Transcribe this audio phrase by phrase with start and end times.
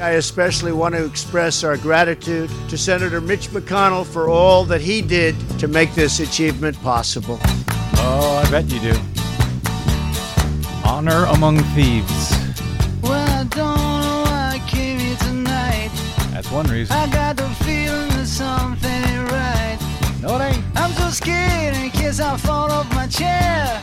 [0.00, 5.00] I especially want to express our gratitude to Senator Mitch McConnell for all that he
[5.00, 7.38] did to make this achievement possible.
[7.96, 8.98] Oh, I bet you do.
[10.84, 12.32] Honor among thieves.
[13.02, 15.90] Well, I don't know why I came here tonight.
[16.32, 16.94] That's one reason.
[16.94, 19.78] I got the feeling that something ain't right.
[20.20, 20.64] No, it ain't.
[20.74, 23.80] I'm so scared in case I fall off my chair.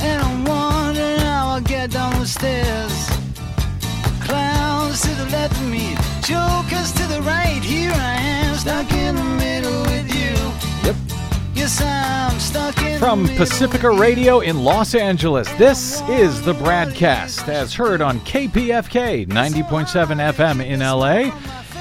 [0.00, 3.11] And I'm wondering how I'll get down the stairs.
[4.92, 7.62] To the left of me, jokers to the right.
[7.62, 10.86] Here I am, stuck in the middle with you.
[10.86, 10.96] Yep.
[11.54, 13.90] Yes, I'm stuck in From Pacifica.
[13.90, 20.80] Radio in Los Angeles, this is the BradCast as heard on KPFK 90.7 FM in
[20.80, 21.34] LA,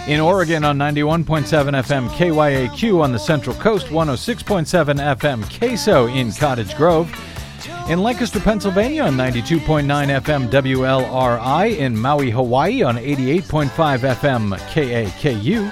[0.08, 6.76] in Oregon on 91.7 FM KYAQ on the Central Coast, 106.7 FM Queso in Cottage
[6.78, 7.12] Grove,
[7.90, 9.86] in Lancaster, Pennsylvania on 92.9
[10.22, 13.70] FM WLRI, in Maui, Hawaii on 88.5
[14.16, 15.72] FM KAKU.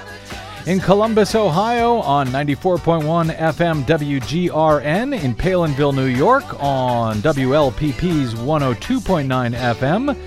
[0.68, 10.18] In Columbus, Ohio on 94.1 FM WGRN, in Palenville, New York on WLPP's 102.9 FM,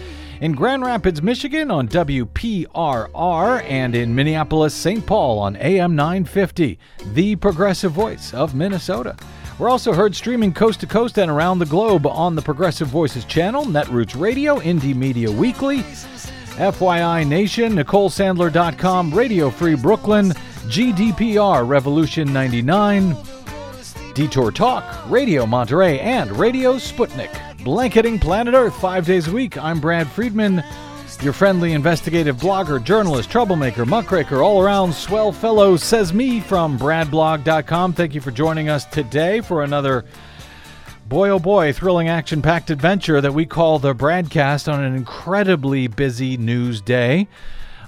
[0.41, 5.07] in Grand Rapids, Michigan on WPRR, and in Minneapolis, St.
[5.07, 6.79] Paul on AM 950,
[7.13, 9.17] the progressive voice of Minnesota.
[9.63, 13.25] We're also heard streaming coast to coast and around the globe on the Progressive Voices
[13.25, 15.83] channel, Netroots Radio, Indie Media Weekly,
[16.59, 20.31] FYI Nation, NicoleSandler.com, Radio Free Brooklyn,
[20.67, 23.17] GDPR Revolution 99,
[24.15, 27.31] Detour Talk, Radio Monterey, and Radio Sputnik.
[27.63, 29.57] Blanketing planet Earth five days a week.
[29.57, 30.65] I'm Brad Friedman,
[31.21, 37.93] your friendly investigative blogger, journalist, troublemaker, muckraker, all around swell fellow, says me from BradBlog.com.
[37.93, 40.05] Thank you for joining us today for another
[41.09, 45.89] boy oh boy thrilling action packed adventure that we call the BradCast on an incredibly
[45.89, 47.27] busy news day.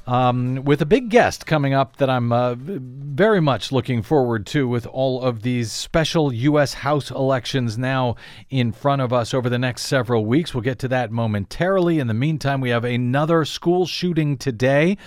[0.06, 4.69] Um, with a big guest coming up that I'm uh, very much looking forward to
[4.69, 6.75] with all of these special U.S.
[6.75, 8.16] House elections now
[8.50, 10.53] in front of us over the next several weeks.
[10.53, 12.00] We'll get to that momentarily.
[12.00, 14.98] In the meantime, we have another school shooting today.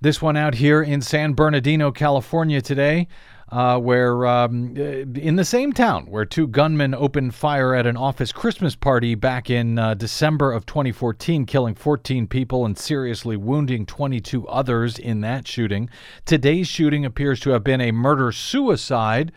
[0.00, 3.08] This one out here in San Bernardino, California today,
[3.50, 4.82] uh, where um, uh,
[5.18, 9.50] in the same town where two gunmen opened fire at an office Christmas party back
[9.50, 15.48] in uh, December of 2014, killing 14 people and seriously wounding 22 others in that
[15.48, 15.90] shooting.
[16.24, 19.32] Today's shooting appears to have been a murder suicide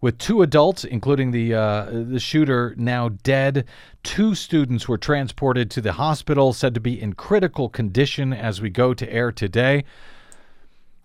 [0.00, 3.64] with two adults, including the uh, the shooter, now dead.
[4.04, 8.70] Two students were transported to the hospital, said to be in critical condition as we
[8.70, 9.84] go to air today.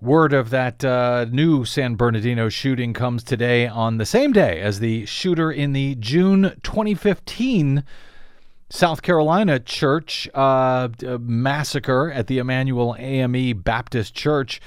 [0.03, 4.81] Word of that uh, new San Bernardino shooting comes today on the same day as
[4.81, 7.85] the shooter in the June 2015
[8.69, 10.89] South Carolina church uh,
[11.21, 14.59] massacre at the Emanuel AME Baptist Church.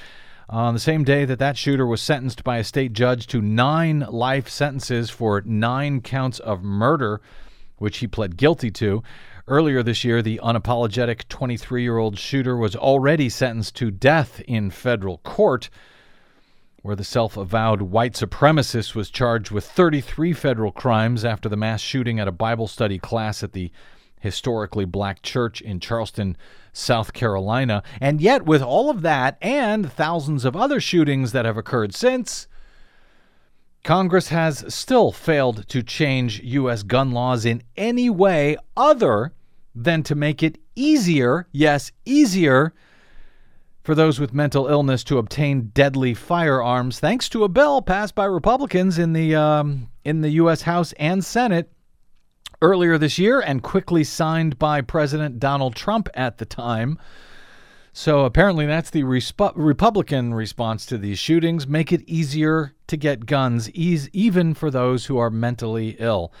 [0.49, 4.07] On the same day that that shooter was sentenced by a state judge to nine
[4.09, 7.21] life sentences for nine counts of murder,
[7.77, 9.03] which he pled guilty to.
[9.49, 14.71] Earlier this year, the unapologetic 23 year old shooter was already sentenced to death in
[14.71, 15.69] federal court,
[16.81, 21.79] where the self avowed white supremacist was charged with 33 federal crimes after the mass
[21.79, 23.71] shooting at a Bible study class at the
[24.19, 26.35] historically black church in Charleston,
[26.73, 27.83] South Carolina.
[28.01, 32.49] And yet, with all of that and thousands of other shootings that have occurred since,
[33.85, 36.83] Congress has still failed to change U.S.
[36.83, 39.31] gun laws in any way other
[39.83, 42.73] than to make it easier, yes, easier,
[43.83, 48.25] for those with mental illness to obtain deadly firearms, thanks to a bill passed by
[48.25, 50.63] Republicans in the um, in the U.S.
[50.63, 51.71] House and Senate
[52.61, 56.97] earlier this year and quickly signed by President Donald Trump at the time.
[57.93, 63.25] So apparently, that's the resp- Republican response to these shootings make it easier to get
[63.25, 66.31] guns, ease, even for those who are mentally ill.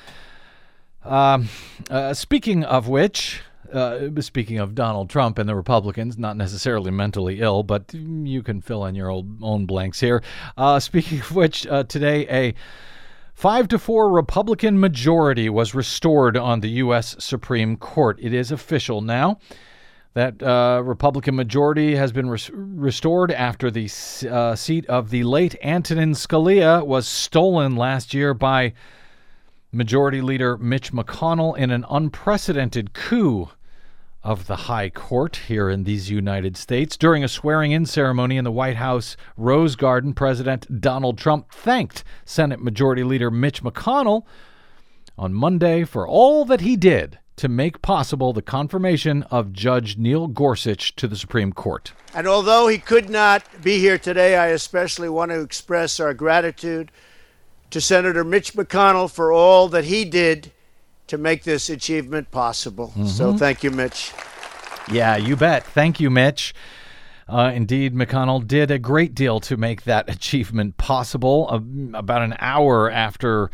[1.07, 1.49] Um,
[1.89, 3.41] uh, speaking of which,
[3.71, 8.61] uh, speaking of Donald Trump and the Republicans, not necessarily mentally ill, but you can
[8.61, 10.21] fill in your old, own blanks here.
[10.57, 12.53] Uh, speaking of which, uh, today a
[13.37, 17.15] Five to four Republican majority was restored on the U.S.
[17.19, 18.17] Supreme Court.
[18.19, 19.37] It is official now.
[20.15, 23.87] That uh, Republican majority has been res- restored after the
[24.27, 28.73] uh, seat of the late Antonin Scalia was stolen last year by
[29.71, 33.49] Majority Leader Mitch McConnell in an unprecedented coup
[34.23, 36.95] of the High Court here in these United States.
[36.95, 42.05] During a swearing in ceremony in the White House Rose Garden, President Donald Trump thanked
[42.23, 44.23] Senate Majority Leader Mitch McConnell
[45.17, 50.27] on Monday for all that he did to make possible the confirmation of Judge Neil
[50.27, 51.91] Gorsuch to the Supreme Court.
[52.13, 56.91] And although he could not be here today, I especially want to express our gratitude
[57.69, 60.51] to Senator Mitch McConnell for all that he did
[61.07, 62.89] to make this achievement possible.
[62.89, 63.07] Mm-hmm.
[63.07, 64.11] So thank you, Mitch.
[64.91, 65.65] Yeah, you bet.
[65.65, 66.53] Thank you, Mitch.
[67.27, 71.47] Uh, indeed, McConnell did a great deal to make that achievement possible.
[71.49, 73.51] Uh, about an hour after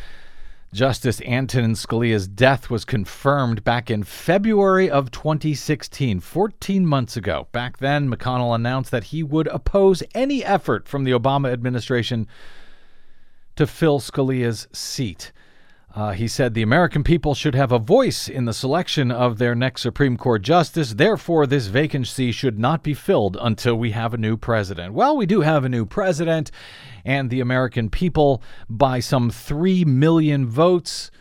[0.73, 7.47] Justice Antonin Scalia's death was confirmed back in February of 2016, 14 months ago.
[7.51, 12.27] Back then, McConnell announced that he would oppose any effort from the Obama administration
[13.55, 15.31] to fill Scalia's seat.
[15.95, 19.53] Uh, he said the American people should have a voice in the selection of their
[19.53, 20.93] next Supreme Court justice.
[20.93, 24.95] Therefore, this vacancy should not be filled until we have a new president.
[24.95, 26.49] Well, we do have a new president,
[27.05, 31.11] and the American people, by some 3 million votes,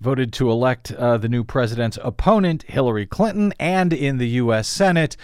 [0.00, 4.68] voted to elect uh, the new president's opponent, Hillary Clinton, and in the U.S.
[4.68, 5.16] Senate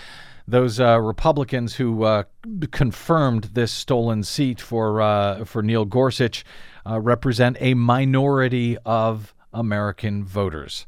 [0.47, 2.25] those uh, Republicans who uh,
[2.71, 6.45] confirmed this stolen seat for uh, for Neil Gorsuch
[6.89, 10.87] uh, represent a minority of American voters.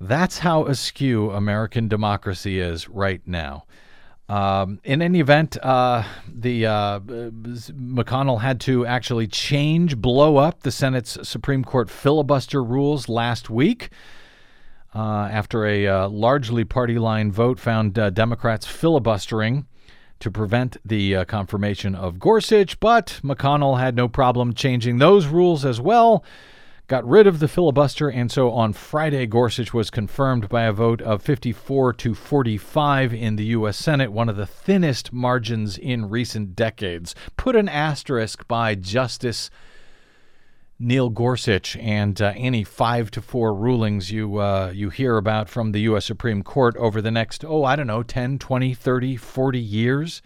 [0.00, 3.64] That's how askew American democracy is right now.
[4.28, 10.70] Um, in any event, uh, the uh, McConnell had to actually change, blow up the
[10.70, 13.90] Senate's Supreme Court filibuster rules last week
[14.94, 19.66] uh, after a uh, largely party line vote found uh, Democrats filibustering
[20.20, 25.64] to prevent the uh, confirmation of Gorsuch, but McConnell had no problem changing those rules
[25.64, 26.24] as well.
[26.86, 31.00] Got rid of the filibuster, and so on Friday, Gorsuch was confirmed by a vote
[31.00, 33.78] of 54 to 45 in the U.S.
[33.78, 37.14] Senate, one of the thinnest margins in recent decades.
[37.36, 39.48] Put an asterisk by Justice
[40.82, 45.70] Neil Gorsuch and uh, any five to four rulings you uh, you hear about from
[45.70, 46.04] the U.S.
[46.04, 50.22] Supreme Court over the next, oh, I don't know, 10, 20, 30, 40 years.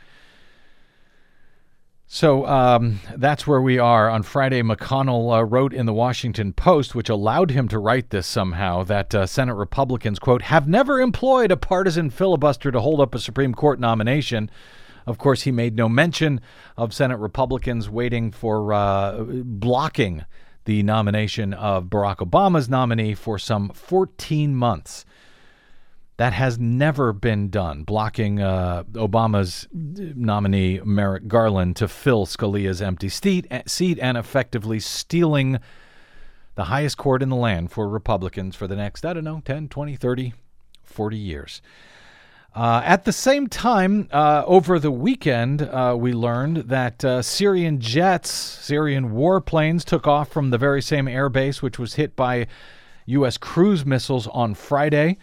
[2.06, 4.08] So um, that's where we are.
[4.08, 8.26] On Friday, McConnell uh, wrote in the Washington Post, which allowed him to write this
[8.26, 13.14] somehow, that uh, Senate Republicans, quote, have never employed a partisan filibuster to hold up
[13.14, 14.50] a Supreme Court nomination.
[15.04, 16.40] Of course, he made no mention
[16.76, 20.24] of Senate Republicans waiting for uh, blocking
[20.66, 25.04] the nomination of Barack Obama's nominee for some 14 months.
[26.18, 33.10] That has never been done, blocking uh, Obama's nominee, Merrick Garland, to fill Scalia's empty
[33.10, 35.58] seat, seat and effectively stealing
[36.54, 39.68] the highest court in the land for Republicans for the next, I don't know, 10,
[39.68, 40.32] 20, 30,
[40.84, 41.60] 40 years.
[42.56, 47.80] Uh, at the same time, uh, over the weekend, uh, we learned that uh, Syrian
[47.80, 52.46] jets, Syrian warplanes, took off from the very same airbase which was hit by
[53.04, 53.36] U.S.
[53.36, 55.18] cruise missiles on Friday.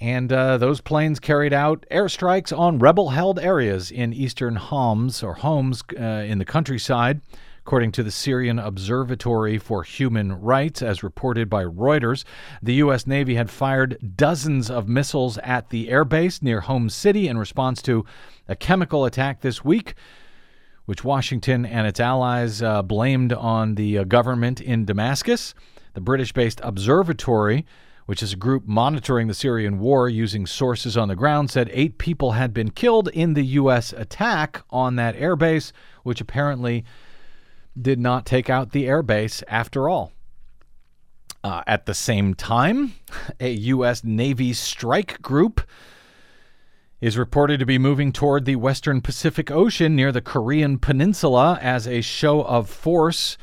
[0.00, 5.34] And uh, those planes carried out airstrikes on rebel held areas in eastern Homs or
[5.34, 7.20] Homs uh, in the countryside.
[7.64, 12.24] According to the Syrian Observatory for Human Rights, as reported by Reuters,
[12.60, 13.06] the U.S.
[13.06, 18.04] Navy had fired dozens of missiles at the airbase near Homs City in response to
[18.48, 19.94] a chemical attack this week,
[20.86, 25.54] which Washington and its allies uh, blamed on the uh, government in Damascus.
[25.94, 27.64] The British based observatory
[28.06, 31.98] which is a group monitoring the Syrian war using sources on the ground, said eight
[31.98, 33.92] people had been killed in the U.S.
[33.92, 35.70] attack on that airbase,
[36.02, 36.84] which apparently
[37.80, 40.12] did not take out the airbase after all.
[41.44, 42.94] Uh, at the same time,
[43.40, 44.04] a U.S.
[44.04, 45.60] Navy strike group
[47.00, 51.88] is reported to be moving toward the western Pacific Ocean near the Korean Peninsula as
[51.88, 53.36] a show of force.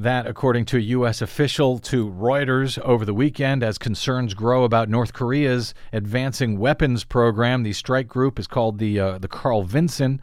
[0.00, 1.20] That, according to a U.S.
[1.20, 7.64] official to Reuters over the weekend, as concerns grow about North Korea's advancing weapons program,
[7.64, 10.22] the strike group is called the uh, the Carl Vinson.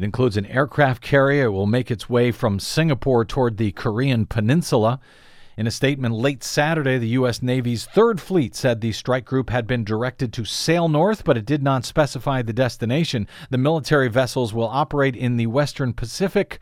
[0.00, 1.44] It includes an aircraft carrier.
[1.44, 4.98] It will make its way from Singapore toward the Korean Peninsula.
[5.58, 7.42] In a statement late Saturday, the U.S.
[7.42, 11.44] Navy's Third Fleet said the strike group had been directed to sail north, but it
[11.44, 13.28] did not specify the destination.
[13.50, 16.60] The military vessels will operate in the Western Pacific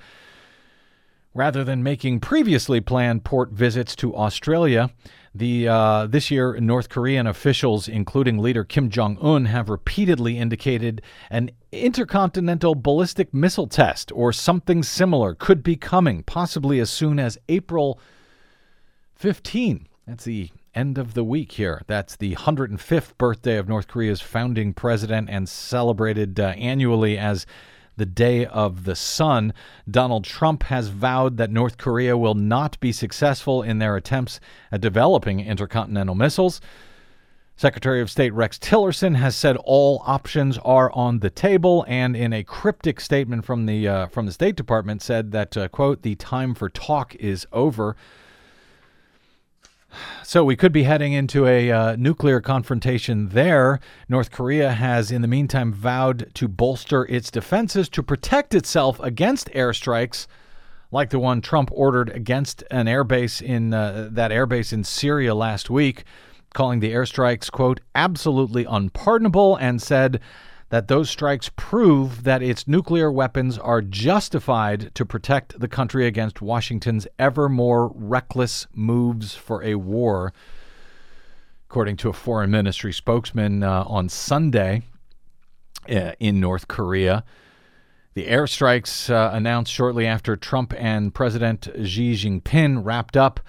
[1.32, 4.90] rather than making previously planned port visits to Australia.
[5.32, 11.02] The uh, this year, North Korean officials, including leader Kim Jong Un, have repeatedly indicated
[11.30, 17.38] an intercontinental ballistic missile test or something similar could be coming, possibly as soon as
[17.48, 18.00] April
[19.14, 19.86] 15.
[20.06, 21.82] That's the end of the week here.
[21.86, 27.46] That's the 105th birthday of North Korea's founding president and celebrated uh, annually as
[27.96, 29.52] the Day of the Sun.
[29.90, 34.80] Donald Trump has vowed that North Korea will not be successful in their attempts at
[34.80, 36.60] developing intercontinental missiles.
[37.58, 42.32] Secretary of State Rex Tillerson has said all options are on the table, and in
[42.32, 46.14] a cryptic statement from the uh, from the State Department, said that uh, "quote the
[46.14, 47.96] time for talk is over."
[50.22, 53.80] So we could be heading into a uh, nuclear confrontation there.
[54.08, 59.50] North Korea has, in the meantime, vowed to bolster its defenses to protect itself against
[59.50, 60.28] airstrikes
[60.92, 65.70] like the one Trump ordered against an airbase in uh, that airbase in Syria last
[65.70, 66.04] week
[66.54, 70.20] calling the airstrikes, quote, absolutely unpardonable, and said
[70.70, 76.42] that those strikes prove that its nuclear weapons are justified to protect the country against
[76.42, 80.32] Washington's ever more reckless moves for a war.
[81.70, 84.82] According to a foreign ministry spokesman uh, on Sunday
[85.88, 87.24] uh, in North Korea,
[88.14, 93.40] the airstrikes uh, announced shortly after Trump and President Xi Jinping wrapped up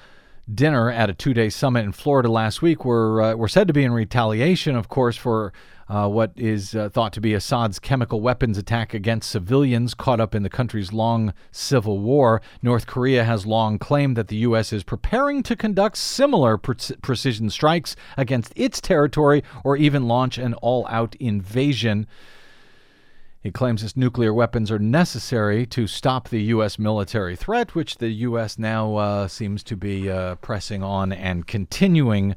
[0.54, 3.74] dinner at a two day summit in Florida last week were, uh, were said to
[3.74, 5.54] be in retaliation, of course, for
[5.90, 10.36] uh, what is uh, thought to be Assad's chemical weapons attack against civilians caught up
[10.36, 12.42] in the country's long civil war.
[12.62, 14.72] North Korea has long claimed that the U.S.
[14.72, 20.54] is preparing to conduct similar pre- precision strikes against its territory or even launch an
[20.56, 22.06] all out invasion.
[23.42, 26.78] He claims his nuclear weapons are necessary to stop the U.S.
[26.78, 28.60] military threat, which the U.S.
[28.60, 32.36] now uh, seems to be uh, pressing on and continuing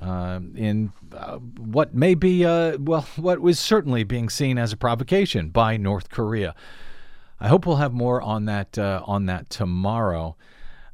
[0.00, 4.76] uh, in uh, what may be, uh, well, what was certainly being seen as a
[4.76, 6.54] provocation by North Korea.
[7.38, 10.36] I hope we'll have more on that uh, on that tomorrow.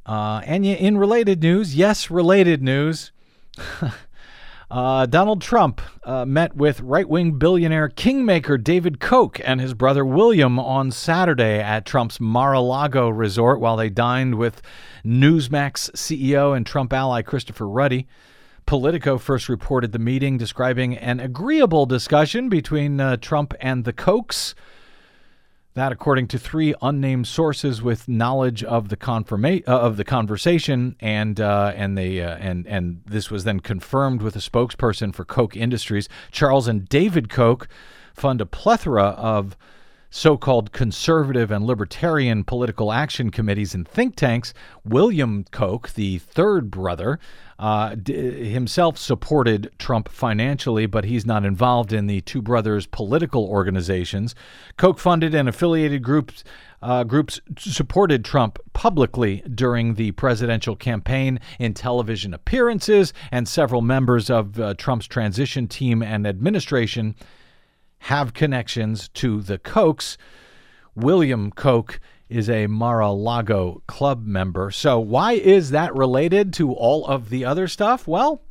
[0.05, 3.11] and in related news, yes, related news.
[4.69, 10.03] Uh, Donald Trump uh, met with right wing billionaire kingmaker David Koch and his brother
[10.03, 14.61] William on Saturday at Trump's Mar a Lago resort while they dined with
[15.05, 18.07] Newsmax CEO and Trump ally Christopher Ruddy.
[18.65, 24.53] Politico first reported the meeting, describing an agreeable discussion between uh, Trump and the Kochs.
[25.77, 30.95] That, according to three unnamed sources with knowledge of the confirma- uh, of the conversation,
[30.99, 35.23] and uh, and they uh, and and this was then confirmed with a spokesperson for
[35.23, 36.09] Koch Industries.
[36.31, 37.67] Charles and David Koch
[38.15, 39.55] fund a plethora of
[40.09, 44.55] so-called conservative and libertarian political action committees and think tanks.
[44.83, 47.19] William Koch, the third brother,
[47.59, 53.45] uh, d- himself supported Trump financially, but he's not involved in the two brothers' political
[53.45, 54.35] organizations.
[54.77, 56.43] Koch funded and affiliated groups.
[56.81, 64.29] Uh, groups supported Trump publicly during the presidential campaign in television appearances, and several members
[64.29, 67.15] of uh, Trump's transition team and administration
[67.99, 70.17] have connections to the Kochs.
[70.95, 71.99] William Koch
[72.29, 74.71] is a Mar-a-Lago club member.
[74.71, 78.07] So why is that related to all of the other stuff?
[78.07, 78.41] Well,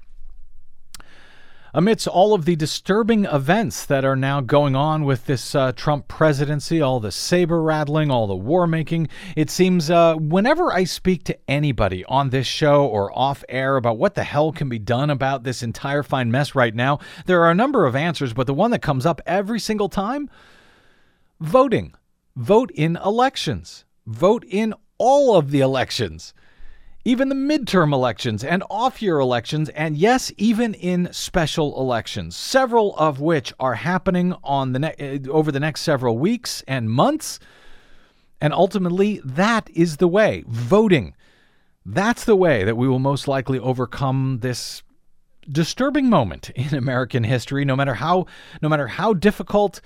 [1.77, 6.09] amidst all of the disturbing events that are now going on with this uh, Trump
[6.09, 11.25] presidency, all the saber rattling, all the war making, it seems uh, whenever I speak
[11.25, 15.11] to anybody on this show or off air about what the hell can be done
[15.11, 18.55] about this entire fine mess right now, there are a number of answers, but the
[18.55, 20.31] one that comes up every single time
[21.41, 21.95] voting.
[22.37, 23.85] Vote in elections.
[24.07, 26.33] Vote in all of the elections,
[27.05, 32.97] even the midterm elections and off year elections, and yes, even in special elections, several
[32.97, 37.39] of which are happening on the ne- uh, over the next several weeks and months.
[38.41, 41.15] And ultimately, that is the way voting.
[41.85, 44.83] That's the way that we will most likely overcome this
[45.51, 48.27] disturbing moment in American history no matter how
[48.61, 49.81] no matter how difficult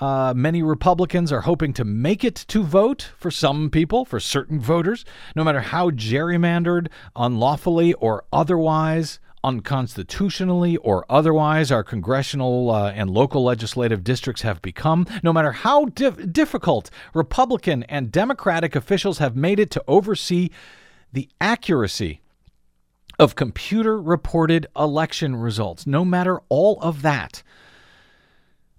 [0.00, 4.58] uh, many Republicans are hoping to make it to vote for some people, for certain
[4.58, 5.04] voters,
[5.36, 13.42] no matter how gerrymandered, unlawfully, or otherwise, unconstitutionally or otherwise, our congressional uh, and local
[13.42, 19.58] legislative districts have become, no matter how dif- difficult Republican and Democratic officials have made
[19.58, 20.50] it to oversee
[21.12, 22.20] the accuracy
[23.18, 27.42] of computer reported election results, no matter all of that.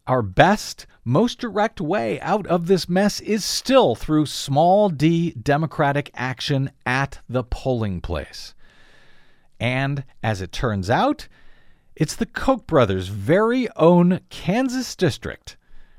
[0.08, 6.12] Our best, most direct way out of this mess is still through small d democratic
[6.14, 8.54] action at the polling place.
[9.60, 11.28] And as it turns out,
[11.96, 15.58] it's the Koch brothers' very own Kansas district,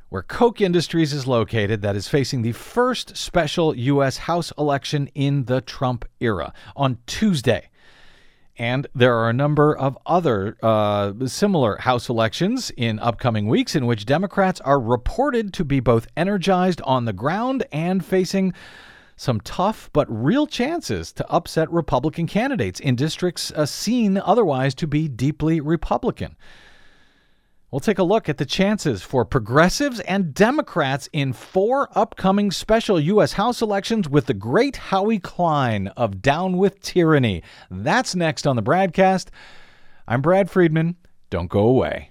[0.08, 4.16] where Koch Industries is located, that is facing the first special U.S.
[4.18, 7.68] House election in the Trump era on Tuesday.
[8.58, 13.86] And there are a number of other uh, similar House elections in upcoming weeks in
[13.86, 18.52] which Democrats are reported to be both energized on the ground and facing
[19.16, 24.86] some tough but real chances to upset Republican candidates in districts uh, seen otherwise to
[24.86, 26.36] be deeply Republican.
[27.72, 33.00] We'll take a look at the chances for progressives and Democrats in four upcoming special
[33.00, 33.32] U.S.
[33.32, 37.42] House elections with the great Howie Klein of Down with Tyranny.
[37.70, 39.28] That's next on the BradCast.
[40.06, 40.96] I'm Brad Friedman.
[41.30, 42.10] Don't go away.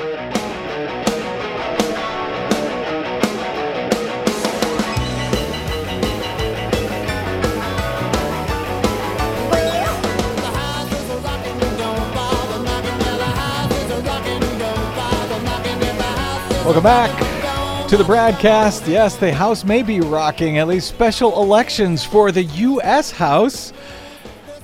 [16.71, 18.87] Welcome back to the BradCast.
[18.87, 23.11] Yes, the House may be rocking at least special elections for the U.S.
[23.11, 23.73] House.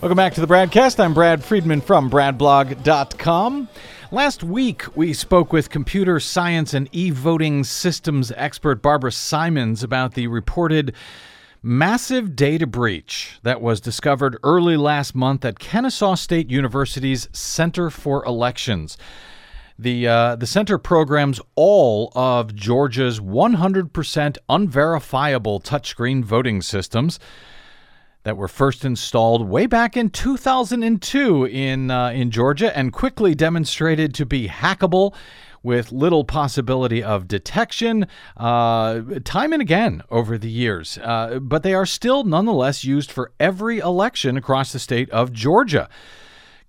[0.01, 1.01] Welcome back to the BradCast.
[1.01, 3.67] I'm Brad Friedman from BradBlog.com.
[4.09, 10.13] Last week, we spoke with computer science and e voting systems expert Barbara Simons about
[10.13, 10.95] the reported
[11.61, 18.23] massive data breach that was discovered early last month at Kennesaw State University's Center for
[18.23, 18.97] Elections.
[19.79, 27.19] The uh, the center programs all of Georgia's 100% unverifiable touchscreen voting systems
[28.23, 34.13] that were first installed way back in 2002 in uh, in Georgia and quickly demonstrated
[34.15, 35.13] to be hackable
[35.63, 40.97] with little possibility of detection uh, time and again over the years.
[41.03, 45.87] Uh, but they are still nonetheless used for every election across the state of Georgia.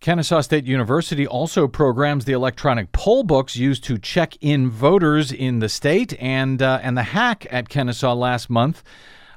[0.01, 5.59] Kennesaw State University also programs the electronic poll books used to check in voters in
[5.59, 8.85] the state, and uh, and the hack at Kennesaw last month,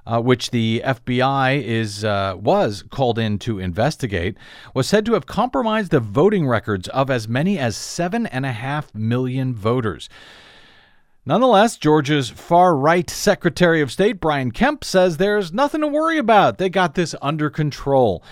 [0.06, 4.38] uh, which the FBI is uh, was called in to investigate,
[4.76, 8.52] was said to have compromised the voting records of as many as seven and a
[8.52, 10.10] half million voters.
[11.26, 16.60] Nonetheless, Georgia's far right Secretary of State Brian Kemp says there's nothing to worry about.
[16.60, 18.24] They got this under control.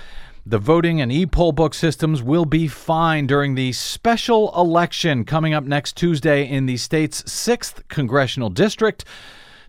[0.45, 5.53] The voting and e poll book systems will be fine during the special election coming
[5.53, 9.03] up next Tuesday in the state's 6th congressional district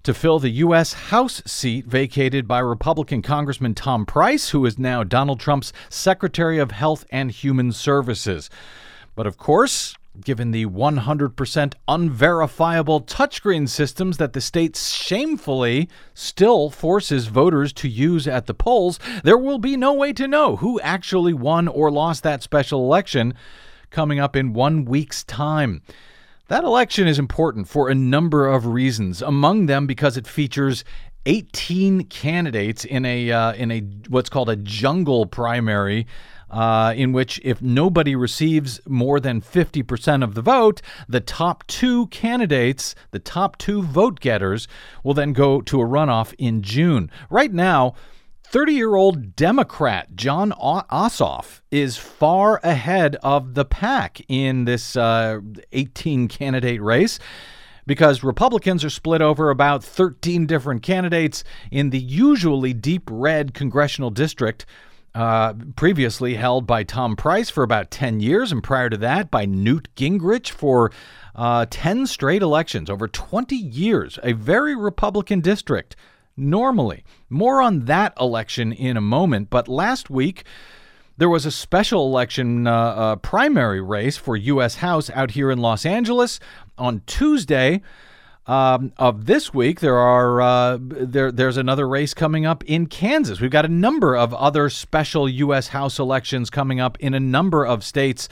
[0.04, 0.92] to fill the U.S.
[0.92, 6.70] House seat vacated by Republican Congressman Tom Price, who is now Donald Trump's Secretary of
[6.70, 8.48] Health and Human Services.
[9.14, 17.26] But of course, given the 100% unverifiable touchscreen systems that the state shamefully still forces
[17.26, 21.32] voters to use at the polls, there will be no way to know who actually
[21.32, 23.34] won or lost that special election
[23.90, 25.82] coming up in one week's time.
[26.48, 30.84] That election is important for a number of reasons, among them because it features
[31.26, 36.06] 18 candidates in a uh, in a what's called a jungle primary
[36.50, 42.06] uh, in which if nobody receives more than 50% of the vote, the top two
[42.08, 44.68] candidates, the top two vote getters,
[45.04, 47.10] will then go to a runoff in June.
[47.28, 47.94] Right now,
[48.44, 55.38] 30 year old Democrat Jon Ossoff is far ahead of the pack in this uh,
[55.72, 57.20] 18 candidate race
[57.86, 64.10] because Republicans are split over about 13 different candidates in the usually deep red congressional
[64.10, 64.66] district
[65.14, 69.44] uh, previously held by Tom Price for about 10 years, and prior to that by
[69.44, 70.92] Newt Gingrich for
[71.34, 75.96] uh, 10 straight elections, over 20 years, a very Republican district
[76.36, 77.04] normally.
[77.28, 80.44] More on that election in a moment, but last week,
[81.16, 84.76] there was a special election uh, uh primary race for U.S.
[84.76, 86.40] House out here in Los Angeles
[86.78, 87.82] on Tuesday.
[88.50, 93.40] Um, of this week, there are uh, there there's another race coming up in Kansas.
[93.40, 95.68] We've got a number of other special U.S.
[95.68, 98.28] House elections coming up in a number of states.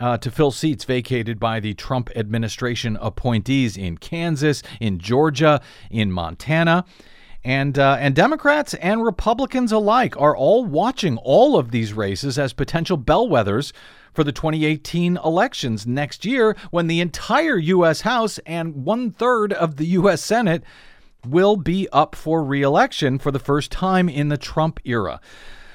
[0.00, 6.10] Uh, to fill seats vacated by the Trump administration appointees in Kansas, in Georgia, in
[6.10, 6.86] Montana.
[7.44, 12.54] And, uh, and Democrats and Republicans alike are all watching all of these races as
[12.54, 13.74] potential bellwethers
[14.12, 18.02] for the 2018 elections next year when the entire U.S.
[18.02, 20.22] House and one third of the U.S.
[20.22, 20.62] Senate
[21.26, 25.20] will be up for reelection for the first time in the Trump era.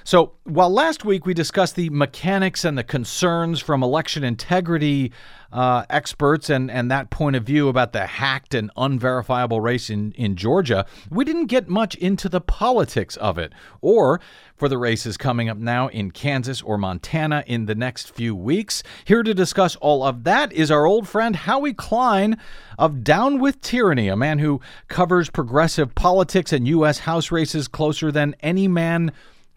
[0.05, 5.11] So, while last week we discussed the mechanics and the concerns from election integrity
[5.51, 10.11] uh, experts and, and that point of view about the hacked and unverifiable race in,
[10.11, 14.21] in Georgia, we didn't get much into the politics of it or
[14.55, 18.83] for the races coming up now in Kansas or Montana in the next few weeks.
[19.05, 22.37] Here to discuss all of that is our old friend Howie Klein
[22.77, 26.99] of Down with Tyranny, a man who covers progressive politics and U.S.
[26.99, 29.11] House races closer than any man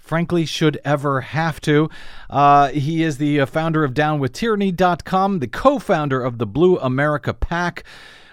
[0.08, 1.90] frankly, should ever have to.
[2.30, 7.34] Uh, he is the uh, founder of DownWithTyranny.com, the co founder of the Blue America
[7.34, 7.84] Pack,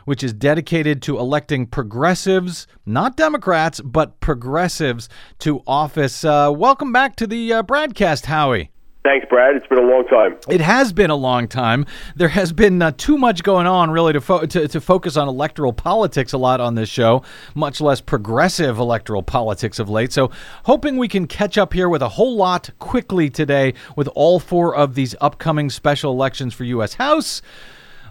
[0.05, 5.09] which is dedicated to electing progressives, not Democrats, but progressives
[5.39, 6.23] to office.
[6.23, 8.71] Uh, welcome back to the uh, BradCast, Howie.
[9.05, 9.55] Thanks, Brad.
[9.55, 10.35] It's been a long time.
[10.49, 11.85] It has been a long time.
[12.15, 15.27] There has been uh, too much going on, really, to, fo- to, to focus on
[15.27, 17.21] electoral politics a lot on this show,
[17.53, 20.11] much less progressive electoral politics of late.
[20.11, 20.31] So,
[20.63, 24.75] hoping we can catch up here with a whole lot quickly today with all four
[24.75, 26.95] of these upcoming special elections for U.S.
[26.95, 27.43] House.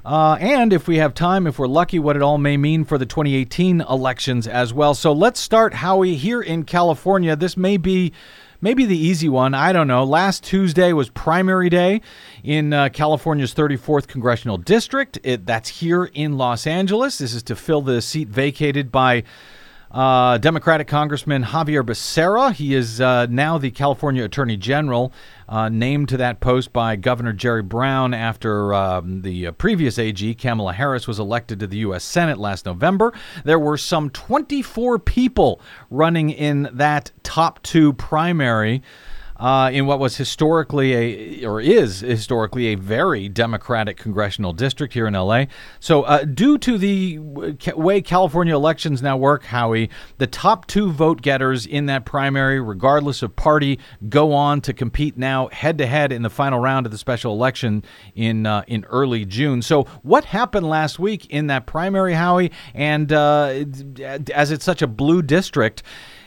[0.05, 2.99] Uh, and if we have time, if we're lucky, what it all may mean for
[2.99, 4.95] the 2018 elections as well.
[4.95, 7.35] So let's start, Howie, here in California.
[7.35, 8.13] This may be
[8.65, 9.53] maybe the easy one.
[9.55, 10.05] I don't know.
[10.05, 12.01] Last Tuesday was primary day
[12.43, 15.19] in uh, California's 34th congressional district.
[15.23, 17.19] It, that's here in Los Angeles.
[17.19, 19.23] This is to fill the seat vacated by
[19.95, 22.53] uh, Democratic Congressman Xavier Becerra.
[22.53, 25.13] He is uh, now the California Attorney General,
[25.49, 30.73] uh, named to that post by Governor Jerry Brown after um, the previous AG, Kamala
[30.73, 32.03] Harris, was elected to the U.S.
[32.03, 33.13] Senate last November.
[33.45, 38.83] There were some 24 people running in that top two primary
[39.37, 45.07] uh, in what was historically a or is historically a very Democratic congressional district here
[45.07, 45.45] in LA.
[45.81, 47.19] So, uh, due to the
[47.77, 53.23] way California elections now work, Howie, the top two vote getters in that primary, regardless
[53.23, 56.93] of party, go on to compete now head to head in the final round of
[56.93, 59.63] the special election in uh, in early June.
[59.63, 62.53] So, what happened last week in that primary, Howie?
[62.73, 63.65] And uh,
[64.33, 65.83] as it's such a blue district.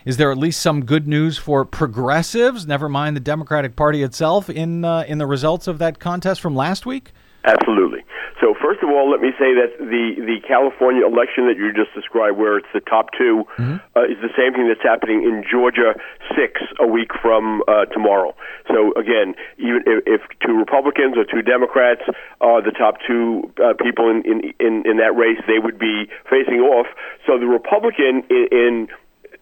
[0.07, 4.49] Is there at least some good news for progressives, never mind the Democratic Party itself,
[4.49, 7.11] in uh, in the results of that contest from last week?
[7.43, 8.05] Absolutely.
[8.39, 11.93] So first of all, let me say that the the California election that you just
[11.93, 13.75] described, where it's the top 2 mm-hmm.
[13.99, 15.91] uh, is the same thing that's happening in Georgia
[16.39, 18.31] six a week from uh, tomorrow.
[18.71, 22.07] So again, even if, if two Republicans or two Democrats
[22.39, 26.07] are the top two uh, people in, in in in that race, they would be
[26.31, 26.87] facing off.
[27.27, 28.87] So the Republican in, in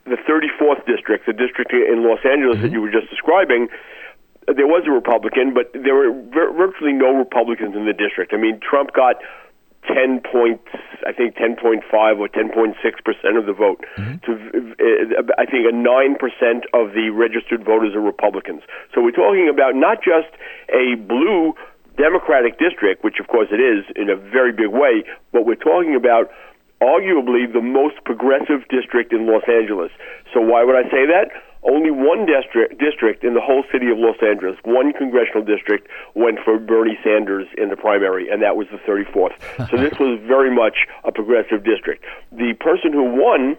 [0.05, 2.63] the 34th district, the district in Los Angeles mm-hmm.
[2.63, 3.67] that you were just describing,
[4.45, 6.13] there was a Republican, but there were
[6.55, 8.33] virtually no Republicans in the district.
[8.33, 9.17] I mean, Trump got
[9.87, 10.61] 10 point,
[11.05, 11.81] I think 10.5
[12.19, 13.83] or 10.6 percent of the vote.
[13.97, 14.17] Mm-hmm.
[14.25, 18.61] To uh, I think a nine percent of the registered voters are Republicans.
[18.93, 20.29] So we're talking about not just
[20.69, 21.53] a blue
[21.97, 25.95] Democratic district, which of course it is in a very big way, but we're talking
[25.95, 26.29] about
[26.81, 29.91] arguably the most progressive district in Los Angeles.
[30.33, 31.31] So why would I say that?
[31.63, 36.37] Only one district district in the whole city of Los Angeles, one congressional district went
[36.45, 39.33] for Bernie Sanders in the primary, and that was the 34th.
[39.71, 42.05] so this was very much a progressive district.
[42.31, 43.57] The person who won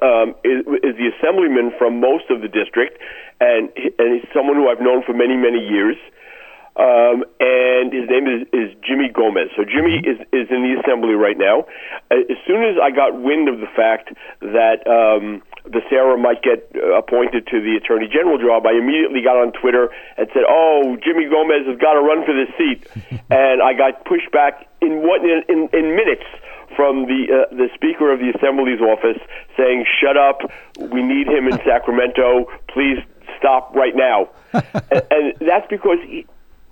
[0.00, 2.96] um, is, is the assemblyman from most of the district,
[3.40, 5.96] and and he's someone who I've known for many many years.
[6.80, 9.52] Um, and his name is, is Jimmy Gomez.
[9.52, 11.68] So Jimmy is, is in the assembly right now.
[12.08, 14.08] As soon as I got wind of the fact
[14.40, 19.36] that um, Becerra might get uh, appointed to the attorney general job, I immediately got
[19.36, 22.88] on Twitter and said, "Oh, Jimmy Gomez has got to run for this seat,"
[23.30, 26.24] and I got pushed back in what in, in, in minutes
[26.76, 29.20] from the uh, the Speaker of the Assembly's office
[29.56, 30.48] saying, "Shut up!
[30.80, 32.48] We need him in Sacramento.
[32.72, 32.98] Please
[33.36, 36.24] stop right now." and, and that's because he,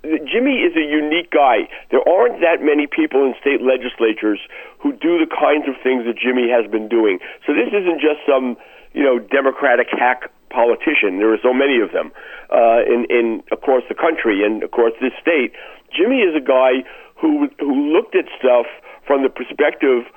[0.03, 1.67] Jimmy is a unique guy.
[1.91, 4.39] There aren't that many people in state legislatures
[4.79, 7.19] who do the kinds of things that Jimmy has been doing.
[7.45, 8.55] So this isn't just some,
[8.93, 11.19] you know, Democratic hack politician.
[11.19, 12.11] There are so many of them
[12.49, 15.51] uh, in, in across the country and across this state.
[15.91, 16.87] Jimmy is a guy
[17.19, 18.65] who who looked at stuff
[19.05, 20.07] from the perspective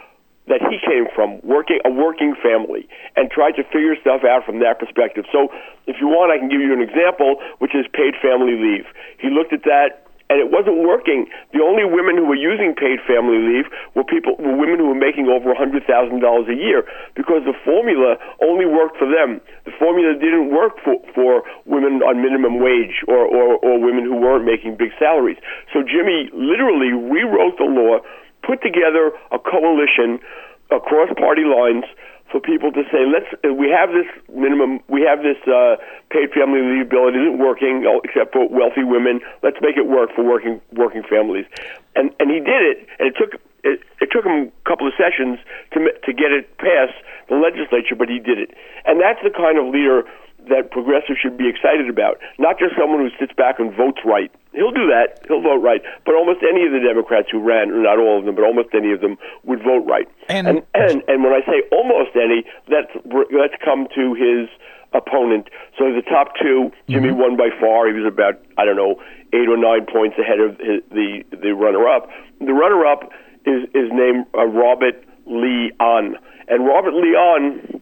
[0.53, 2.85] that he came from, working a working family,
[3.17, 5.25] and tried to figure stuff out from that perspective.
[5.33, 5.49] So,
[5.88, 8.85] if you want, I can give you an example, which is paid family leave.
[9.17, 11.29] He looked at that and it wasn't working.
[11.53, 14.97] The only women who were using paid family leave were people were women who were
[14.97, 19.45] making over a hundred thousand dollars a year because the formula only worked for them.
[19.69, 24.17] The formula didn't work for for women on minimum wage or or, or women who
[24.17, 25.37] weren't making big salaries.
[25.69, 28.01] So Jimmy literally rewrote the law
[28.42, 30.20] put together a coalition
[30.70, 31.85] across party lines
[32.33, 35.76] for people to say, let's we have this minimum, we have this uh,
[36.09, 37.07] paid family leave bill.
[37.09, 39.20] It isn't working oh, except for wealthy women.
[39.42, 41.44] Let's make it work for working working families.
[41.94, 44.94] And and he did it, and it took it, it took him a couple of
[44.96, 45.38] sessions
[45.76, 46.96] to to get it past
[47.28, 48.57] the legislature, but he did it.
[48.88, 50.09] And that's the kind of leader
[50.48, 54.31] that progressives should be excited about, not just someone who sits back and votes right.
[54.52, 55.24] He'll do that.
[55.28, 55.81] He'll vote right.
[56.05, 58.68] But almost any of the Democrats who ran, or not all of them, but almost
[58.74, 60.09] any of them would vote right.
[60.28, 62.92] And and and, and when I say almost any, let's
[63.33, 64.48] let's come to his
[64.92, 65.48] opponent.
[65.78, 67.18] So the top two, Jimmy Mm-hmm.
[67.18, 67.87] won by far.
[67.88, 69.00] He was about I don't know
[69.33, 72.09] eight or nine points ahead of his, the the runner up.
[72.40, 73.09] The runner up
[73.46, 76.16] is is named uh, Robert Lee Ahn,
[76.48, 77.81] and Robert Lee Ahn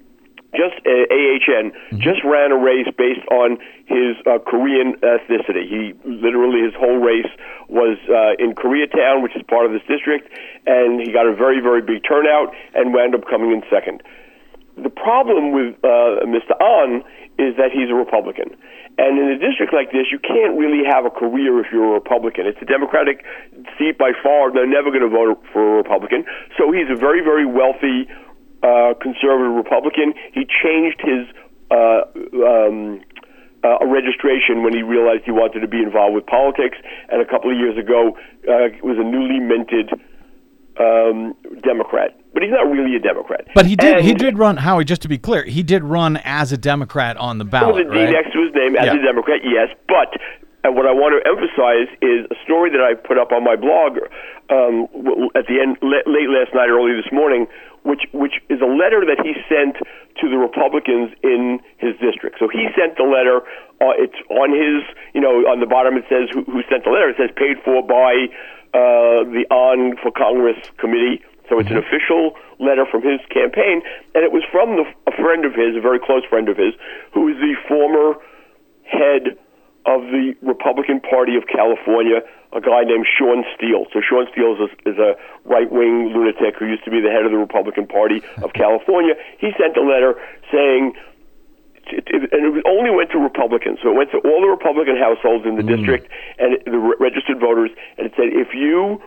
[0.54, 5.66] just uh, AHN just ran a race based on his uh, Korean ethnicity.
[5.68, 7.30] He literally his whole race
[7.68, 10.28] was uh, in Koreatown, which is part of this district,
[10.66, 14.02] and he got a very very big turnout and wound up coming in second.
[14.82, 16.56] The problem with uh, Mr.
[16.60, 17.04] Ahn
[17.38, 18.56] is that he's a Republican.
[18.98, 21.96] And in a district like this, you can't really have a career if you're a
[21.96, 22.46] Republican.
[22.46, 23.24] It's a Democratic
[23.78, 24.52] seat by far.
[24.52, 26.24] They're never going to vote for a Republican.
[26.58, 28.08] So he's a very, very wealthy
[28.62, 30.14] uh, conservative Republican.
[30.32, 31.26] He changed his
[31.70, 32.02] uh,
[32.44, 33.00] um,
[33.62, 36.76] uh, registration when he realized he wanted to be involved with politics.
[37.10, 38.16] And a couple of years ago,
[38.48, 39.92] uh, was a newly minted
[40.78, 42.16] um, Democrat.
[42.32, 43.46] But he's not really a Democrat.
[43.54, 44.04] But he did.
[44.04, 44.56] he did run.
[44.56, 47.90] Howie, just to be clear, he did run as a Democrat on the ballot, a
[47.90, 48.10] D right?
[48.10, 49.00] next to his name as Yeah.
[49.00, 49.68] a Democrat, yes.
[49.88, 50.14] But
[50.62, 53.56] and what I want to emphasize is a story that I put up on my
[53.56, 53.98] blog
[54.50, 54.86] um,
[55.34, 57.46] at the end, late last night, early this morning,
[57.82, 59.76] which which is a letter that he sent
[60.20, 62.36] to the Republicans in his district.
[62.38, 63.42] So he sent the letter.
[63.80, 66.90] Uh, it's on his, you know, on the bottom it says who, who sent the
[66.90, 67.08] letter.
[67.08, 68.28] It says paid for by
[68.76, 71.24] uh, the Ahn for Congress committee.
[71.48, 73.82] So it's an official letter from his campaign,
[74.14, 76.74] and it was from the, a friend of his, a very close friend of his,
[77.12, 78.14] who is the former
[78.84, 79.34] head
[79.86, 82.20] of the Republican Party of California,
[82.52, 83.86] a guy named Shawn Steel.
[83.92, 87.24] So Shawn Steel is a, is a right-wing lunatic who used to be the head
[87.24, 89.14] of the Republican Party of California.
[89.38, 90.20] He sent a letter
[90.52, 90.92] saying,
[91.90, 93.78] and it only went to Republicans.
[93.82, 95.76] So it went to all the Republican households in the mm.
[95.76, 99.02] district and the re- registered voters, and it said, if you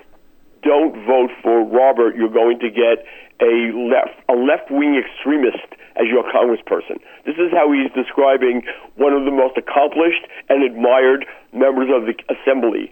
[0.64, 3.06] don't vote for Robert, you're going to get
[3.42, 7.00] a left a left wing extremist as your congressperson.
[7.26, 8.64] This is how he's describing
[8.96, 12.92] one of the most accomplished and admired members of the assembly.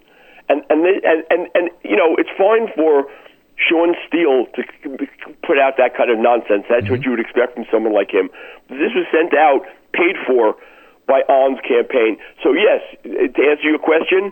[0.49, 3.07] And and they, and, and and you know it's fine for
[3.57, 4.61] Shawn Steel to
[5.45, 6.65] put out that kind of nonsense.
[6.69, 7.03] That's what mm-hmm.
[7.03, 8.29] you would expect from someone like him.
[8.69, 10.57] This was sent out, paid for
[11.07, 12.17] by Ahn's campaign.
[12.43, 14.31] So yes, to answer your question,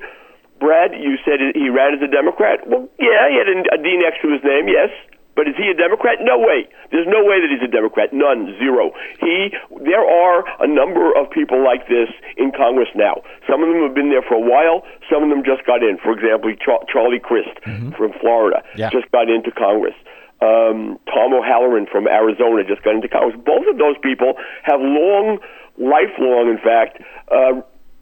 [0.59, 2.67] Brad, you said he ran as a Democrat.
[2.67, 4.89] Well, yeah, he had a D next to his name, yes.
[5.35, 6.19] But is he a Democrat?
[6.19, 6.67] No way.
[6.91, 8.11] There's no way that he's a Democrat.
[8.11, 8.57] None.
[8.59, 8.91] Zero.
[9.21, 9.53] He.
[9.87, 13.23] There are a number of people like this in Congress now.
[13.49, 14.83] Some of them have been there for a while.
[15.09, 15.97] Some of them just got in.
[16.03, 17.55] For example, Char- Charlie Crist
[17.95, 18.89] from Florida Yeah.
[18.91, 19.95] just got into Congress.
[20.41, 23.35] Um, Tom O'Halleran from Arizona just got into Congress.
[23.45, 25.39] Both of those people have long,
[25.77, 26.99] lifelong, in fact,
[27.31, 27.59] uh,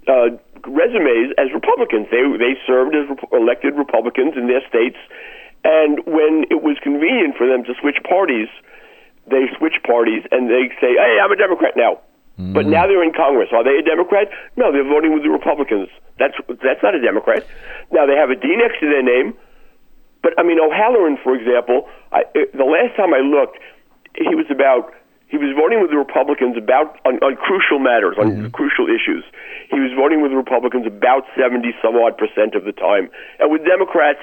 [0.08, 0.30] uh,
[0.66, 2.08] resumes as Republicans.
[2.10, 4.98] They they served as rep- elected Republicans in their states,
[5.68, 8.48] and when it was convenient for them to switch parties,
[9.28, 12.00] they switch parties and they say, "Hey, I'm a Democrat now."
[12.38, 12.70] But mm.
[12.70, 13.50] now they're in Congress.
[13.52, 14.30] Are they a Democrat?
[14.56, 15.90] No, they're voting with the Republicans.
[16.20, 17.46] That's that's not a Democrat.
[17.92, 19.34] Now they have a D next to their name,
[20.24, 21.90] but I mean O'Halleran, for example.
[22.14, 23.60] I, eh, the last time I looked,
[24.16, 24.94] he was about
[25.30, 29.24] he was voting with the Republicans about on, on crucial matters, on crucial issues.
[29.70, 33.10] He was voting with the Republicans about seventy some odd percent of the time,
[33.40, 34.20] and with Democrats,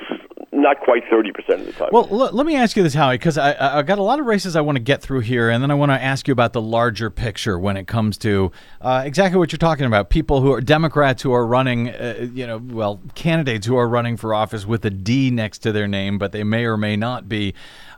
[0.52, 1.90] not quite thirty percent of the time.
[1.92, 4.20] Well, l- let me ask you this, Howie, because I, I I've got a lot
[4.20, 6.32] of races I want to get through here, and then I want to ask you
[6.32, 10.08] about the larger picture when it comes to uh, exactly what you're talking about.
[10.08, 14.16] People who are Democrats who are running, uh, you know, well, candidates who are running
[14.16, 17.28] for office with a D next to their name, but they may or may not
[17.28, 17.54] be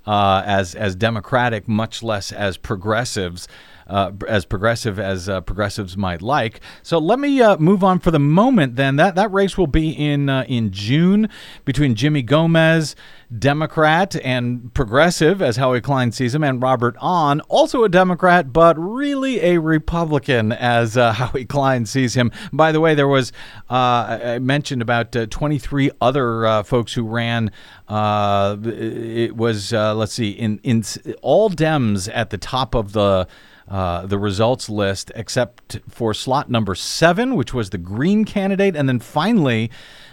[0.06, 3.48] uh, as as democratic, much less as progressives.
[3.88, 6.60] Uh, as progressive as uh, progressives might like.
[6.82, 8.74] So let me uh, move on for the moment.
[8.74, 11.28] Then that that race will be in uh, in June
[11.64, 12.96] between Jimmy Gomez,
[13.38, 18.76] Democrat, and progressive, as Howie Klein sees him, and Robert Ahn, also a Democrat, but
[18.76, 22.32] really a Republican, as uh, Howie Klein sees him.
[22.52, 23.30] By the way, there was
[23.70, 27.52] uh, I mentioned about uh, 23 other folks who ran.
[27.88, 30.82] It was let's see, in in
[31.22, 33.28] all Dems at the top of the
[33.68, 38.88] uh, the results list, except for slot number seven, which was the Green candidate, and
[38.88, 39.70] then finally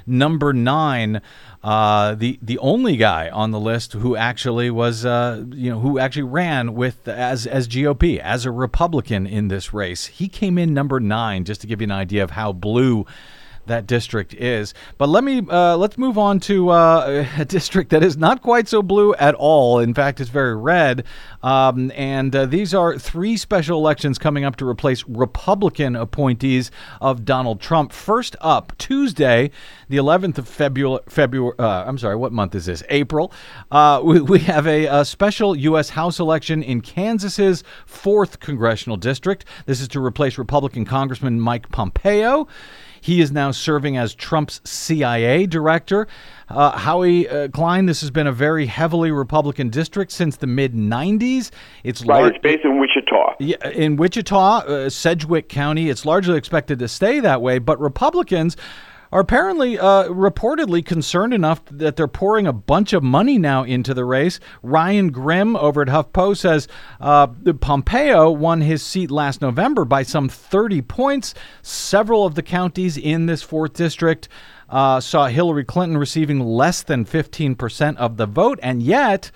[0.08, 1.22] number nine,
[1.64, 6.00] uh, the the only guy on the list who actually was, uh, you know, who
[6.00, 10.08] actually ran with as as GOP as a Republican in this race.
[10.08, 13.06] He came in number nine, just to give you an idea of how blue
[13.66, 14.74] that district is.
[14.98, 18.68] But let me uh, let's move on to uh, a district that is not quite
[18.68, 19.80] so blue at all.
[19.80, 21.06] In fact, it's very red.
[21.42, 26.72] Um, and uh, these are three special elections coming up to replace Republican appointees
[27.02, 27.92] of Donald Trump.
[27.92, 29.52] First up, Tuesday,
[29.90, 31.02] the 11th of February.
[31.08, 32.84] February uh, I'm sorry, what month is this?
[32.90, 33.34] April.
[33.72, 35.90] Uh, we, we, have a, a special U.S.
[35.90, 39.46] House election in Kansas's fourth congressional district.
[39.66, 42.48] This is to replace Republican Congressman Mike Pompeo.
[43.04, 46.08] He is now serving as Trump's CIA director.
[46.48, 50.74] Uh, Howie uh, Klein, this has been a very heavily Republican district since the mid
[50.74, 51.52] 90s.
[51.84, 53.36] It's right, lar- it's based in Wichita.
[53.42, 55.90] Yeah, in Wichita, uh, Sedgwick County.
[55.90, 58.56] It's largely expected to stay that way, but Republicans
[59.14, 63.94] are apparently uh, reportedly concerned enough that they're pouring a bunch of money now into
[63.94, 64.40] the race.
[64.64, 66.68] Ryan Grim over at HuffPo says
[67.00, 71.36] uh, Pompeo won his seat last November by some 30 points.
[71.62, 74.30] Several of the counties in this fourth district
[74.68, 79.30] uh, saw Hillary Clinton receiving less than 15% of the vote, and yet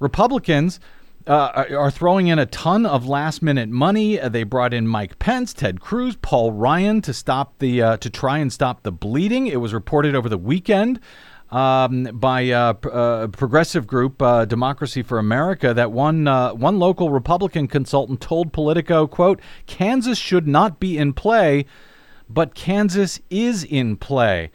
[0.00, 0.80] Republicans
[1.26, 4.20] uh, are throwing in a ton of last minute money.
[4.20, 8.10] Uh, they brought in Mike Pence, Ted Cruz, Paul Ryan to stop the uh, to
[8.10, 9.46] try and stop the bleeding.
[9.46, 11.00] It was reported over the weekend
[11.50, 17.10] um, by uh, a uh, progressive group uh, Democracy for America that one one local
[17.10, 21.66] Republican consultant told Politico, "quote Kansas should not be in play,
[22.28, 24.50] but Kansas is in play."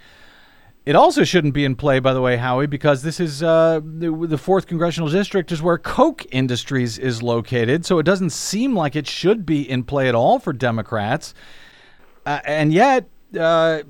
[0.83, 4.37] It also shouldn't be in play, by the way, Howie, because this is uh, the,
[4.37, 7.85] fourth congressional district is where Koch Industries is located.
[7.85, 11.35] So it doesn't seem like it should be in play at all for Democrats.
[12.25, 13.07] Uh, and yet,
[13.39, 13.83] uh,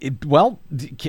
[0.00, 0.58] it, well,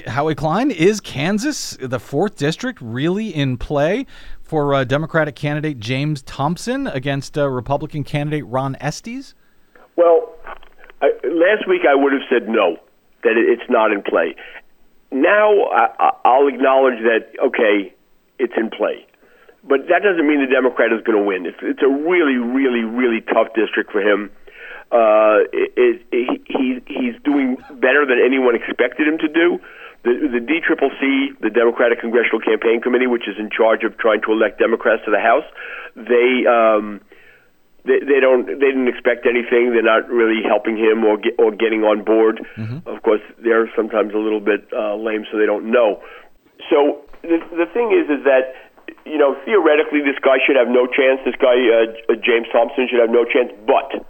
[0.05, 4.05] Howie Klein, is Kansas, the fourth district, really in play
[4.43, 9.33] for uh, Democratic candidate James Thompson against uh, Republican candidate Ron Estes?
[9.95, 10.31] Well,
[11.01, 12.77] I, last week I would have said no,
[13.23, 14.35] that it's not in play
[15.11, 17.93] now I, I'll acknowledge that okay,
[18.39, 19.05] it's in play,
[19.63, 21.45] but that doesn't mean the Democrat is going to win.
[21.45, 24.31] It's, it's a really, really, really tough district for him.
[24.91, 29.59] Uh, it, it, he he's doing better than anyone expected him to do.
[30.03, 34.31] The the DCCC, the Democratic Congressional Campaign Committee, which is in charge of trying to
[34.31, 35.45] elect Democrats to the House,
[35.95, 36.99] they um,
[37.85, 39.73] they, they don't they didn't expect anything.
[39.73, 42.45] They're not really helping him or get, or getting on board.
[42.57, 42.85] Mm-hmm.
[42.85, 46.01] Of course, they're sometimes a little bit uh, lame, so they don't know.
[46.69, 48.53] So the the thing is, is that
[49.05, 51.25] you know theoretically this guy should have no chance.
[51.25, 54.05] This guy uh, James Thompson should have no chance, but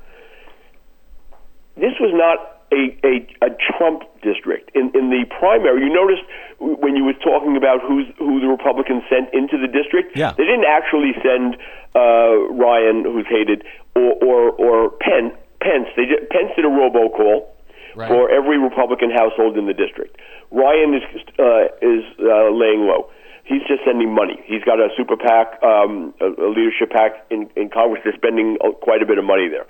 [1.80, 3.14] this was not a, a,
[3.46, 4.72] a Trump district.
[4.76, 6.24] In, in the primary, you noticed
[6.60, 10.32] when you were talking about who's, who the Republicans sent into the district, yeah.
[10.38, 11.58] they didn't actually send
[11.96, 13.64] uh, Ryan, who's hated,
[13.96, 15.88] or, or, or Penn, Pence.
[15.96, 17.48] They did, Pence did a robocall
[17.96, 18.08] right.
[18.08, 20.18] for every Republican household in the district.
[20.52, 21.04] Ryan is,
[21.40, 23.12] uh, is uh, laying low
[23.44, 24.40] he's just sending money.
[24.46, 28.00] He's got a super PAC, um, a, a leadership PAC in, in Congress.
[28.06, 29.66] They're spending quite a bit of money there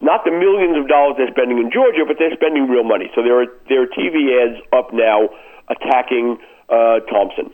[0.00, 3.10] not the millions of dollars they're spending in Georgia, but they're spending real money.
[3.14, 5.28] So there are there are TV ads up now
[5.68, 7.50] attacking uh, Thompson.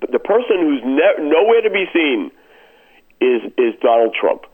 [0.00, 2.30] But the person who's ne- nowhere to be seen
[3.20, 4.46] is is Donald Trump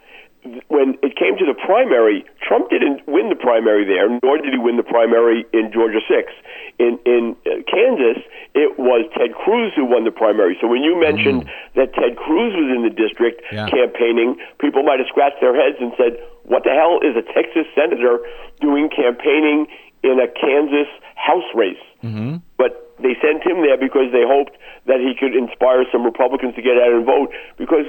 [0.69, 4.59] when it came to the primary, Trump didn't win the primary there, nor did he
[4.59, 6.33] win the primary in Georgia 6.
[6.79, 8.25] In, in uh, Kansas,
[8.55, 10.57] it was Ted Cruz who won the primary.
[10.61, 11.51] So when you mentioned mm.
[11.77, 13.69] that Ted Cruz was in the district yeah.
[13.69, 17.69] campaigning, people might have scratched their heads and said, what the hell is a Texas
[17.77, 18.19] senator
[18.61, 19.69] doing campaigning
[20.03, 21.85] in a Kansas House race?
[22.03, 22.41] Mm-hmm.
[22.57, 26.63] But they sent him there because they hoped that he could inspire some Republicans to
[26.63, 27.89] get out and vote because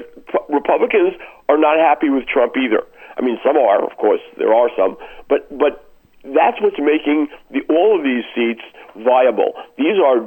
[0.50, 1.13] Republicans
[1.50, 2.84] are not happy with Trump either.
[3.17, 4.97] I mean, some are, of course, there are some,
[5.28, 5.84] but but
[6.24, 8.62] that's what's making the, all of these seats
[8.95, 9.54] viable.
[9.78, 10.24] These are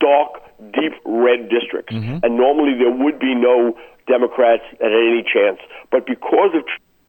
[0.00, 2.22] dark, deep red districts, mm-hmm.
[2.22, 5.58] and normally there would be no Democrats at any chance.
[5.90, 6.64] But because of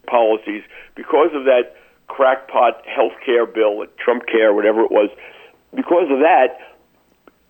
[0.08, 0.64] policies,
[0.96, 1.76] because of that
[2.08, 5.10] crackpot health care bill, Trump Care, whatever it was,
[5.76, 6.58] because of that,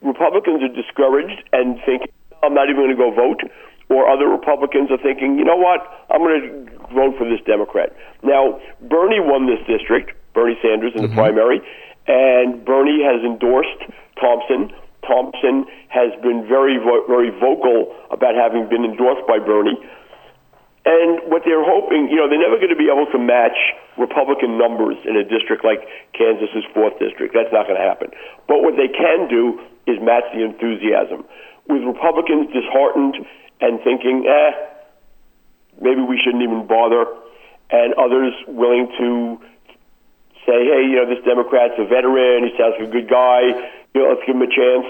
[0.05, 2.05] Republicans are discouraged and think,
[2.43, 3.41] I'm not even going to go vote.
[3.89, 6.49] Or other Republicans are thinking, you know what, I'm going to
[6.93, 7.93] vote for this Democrat.
[8.23, 11.17] Now, Bernie won this district, Bernie Sanders in the mm-hmm.
[11.17, 11.61] primary,
[12.07, 13.81] and Bernie has endorsed
[14.17, 14.73] Thompson.
[15.05, 19.77] Thompson has been very, very vocal about having been endorsed by Bernie.
[20.85, 23.57] And what they're hoping, you know, they're never going to be able to match
[23.97, 25.81] Republican numbers in a district like
[26.13, 27.33] Kansas's fourth district.
[27.33, 28.13] That's not going to happen.
[28.49, 31.25] But what they can do is match the enthusiasm.
[31.67, 33.15] With Republicans disheartened
[33.61, 34.51] and thinking, eh,
[35.81, 37.05] maybe we shouldn't even bother,
[37.71, 39.39] and others willing to
[40.45, 43.41] say, hey, you know, this Democrat's a veteran, he sounds like a good guy,
[43.93, 44.85] you know, let's give him a chance.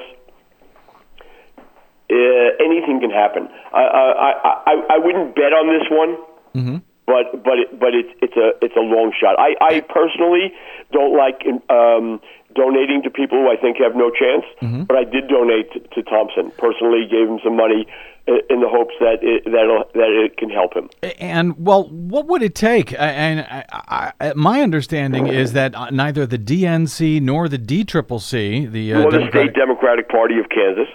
[2.07, 3.47] Uh, anything can happen.
[3.73, 6.17] I, I, I, I wouldn't bet on this one,
[6.53, 6.77] mm-hmm.
[7.07, 9.39] but but it, but it's it's a it's a long shot.
[9.39, 10.53] I, I personally
[10.91, 12.21] don't like um,
[12.55, 14.83] donating to people who I think have no chance, mm-hmm.
[14.83, 16.51] but I did donate to, to Thompson.
[16.57, 17.85] Personally, gave him some money
[18.27, 20.89] in the hopes that it, that that it can help him.
[21.19, 22.93] And well, what would it take?
[22.97, 28.99] And I, I, my understanding is that neither the DNC nor the DCCC, the uh,
[29.01, 30.87] well, the State Democratic Party of Kansas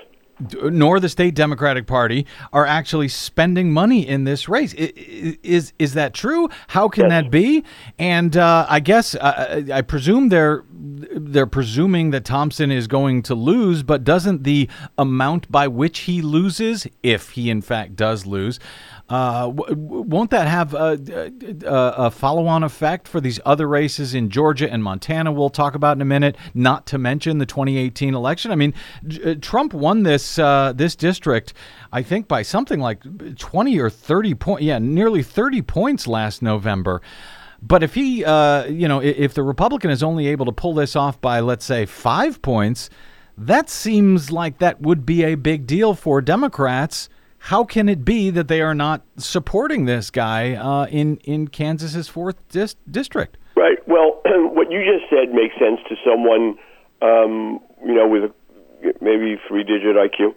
[0.62, 4.72] nor the state Democratic Party are actually spending money in this race.
[4.74, 6.48] Is is that true?
[6.68, 7.10] How can yes.
[7.10, 7.64] that be?
[7.98, 13.34] And uh, I guess uh, I presume they're they're presuming that Thompson is going to
[13.34, 18.58] lose, but doesn't the amount by which he loses, if he in fact does lose,
[19.10, 21.32] uh, won't that have a,
[21.66, 25.32] a, a follow on effect for these other races in Georgia and Montana?
[25.32, 26.36] We'll talk about in a minute.
[26.54, 28.52] Not to mention the 2018 election.
[28.52, 28.72] I mean,
[29.24, 31.54] uh, Trump won this uh, this district,
[31.92, 33.02] I think, by something like
[33.36, 34.62] 20 or 30 points.
[34.62, 37.02] Yeah, nearly 30 points last November.
[37.60, 40.94] But if he, uh, you know, if the Republican is only able to pull this
[40.94, 42.88] off by, let's say, five points,
[43.36, 47.08] that seems like that would be a big deal for Democrats
[47.44, 52.06] how can it be that they are not supporting this guy uh, in in Kansas's
[52.06, 53.38] fourth dis- district?
[53.56, 53.78] Right.
[53.88, 54.20] Well,
[54.52, 56.58] what you just said makes sense to someone,
[57.00, 58.32] um, you know, with a,
[59.00, 60.34] maybe three-digit IQ.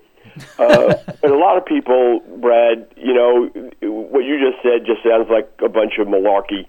[0.57, 3.51] uh, but a lot of people, Brad, you know,
[3.83, 6.65] what you just said just sounds like a bunch of malarkey.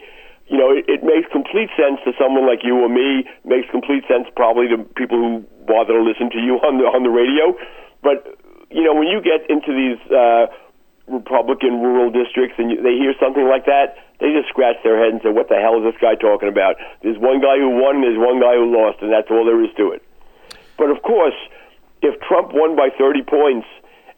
[0.49, 3.25] You know, it, it makes complete sense to someone like you or me.
[3.45, 7.05] Makes complete sense probably to people who bother to listen to you on the on
[7.05, 7.57] the radio.
[8.03, 8.37] But
[8.71, 10.47] you know, when you get into these uh,
[11.09, 15.13] Republican rural districts and you, they hear something like that, they just scratch their head
[15.13, 18.01] and say, "What the hell is this guy talking about?" There's one guy who won,
[18.01, 20.03] there's one guy who lost, and that's all there is to it.
[20.79, 21.37] But of course,
[22.03, 23.67] if Trump won by 30 points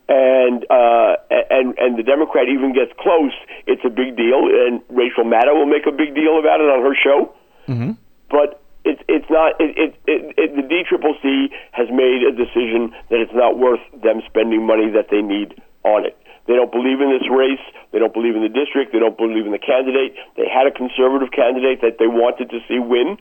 [0.09, 1.16] and uh,
[1.51, 3.34] and and the Democrat even gets close,
[3.66, 6.82] it's a big deal, and Rachel Maddow will make a big deal about it on
[6.82, 7.34] her show.
[7.66, 7.92] Mm-hmm.
[8.30, 13.34] But it's it's not it, it, it, the DCCC has made a decision that it's
[13.34, 16.16] not worth them spending money that they need on it.
[16.47, 17.62] They don't believe in this race.
[17.91, 18.95] They don't believe in the district.
[18.95, 20.14] They don't believe in the candidate.
[20.39, 23.18] They had a conservative candidate that they wanted to see win,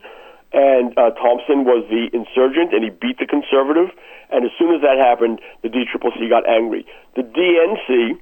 [0.54, 3.90] and uh, Thompson was the insurgent, and he beat the conservative.
[4.30, 6.86] And as soon as that happened, the DCCC got angry.
[7.18, 8.18] The DNC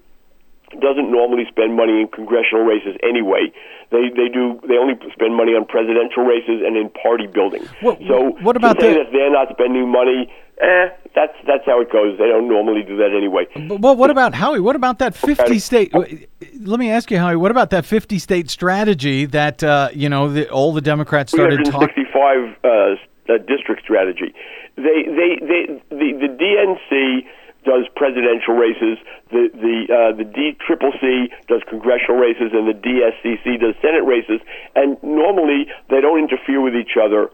[0.81, 3.53] doesn't normally spend money in congressional races anyway.
[3.91, 7.65] They they do they only spend money on presidential races and in party building.
[7.81, 10.33] What, so what about to the, that they're not spending money?
[10.61, 12.17] Eh, that's that's how it goes.
[12.19, 13.47] They don't normally do that anyway.
[13.69, 14.61] But, well, what about Howie?
[14.61, 15.93] What about that fifty state?
[15.95, 17.37] Let me ask you, Howie.
[17.37, 21.65] What about that fifty state strategy that uh, you know the, all the Democrats started
[21.65, 21.89] talking?
[21.89, 24.35] Sixty-five uh, district strategy.
[24.77, 27.27] They they they the the DNC
[27.65, 28.99] does presidential races,
[29.31, 34.41] the the uh, the DCCC does congressional races, and the DSCC does Senate races.
[34.75, 37.31] And normally they don't interfere with each other,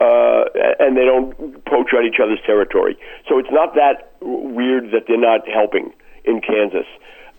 [0.00, 0.44] uh,
[0.80, 1.32] and they don't
[1.64, 2.98] poach on each other's territory.
[3.28, 5.92] So it's not that weird that they're not helping
[6.24, 6.86] in Kansas.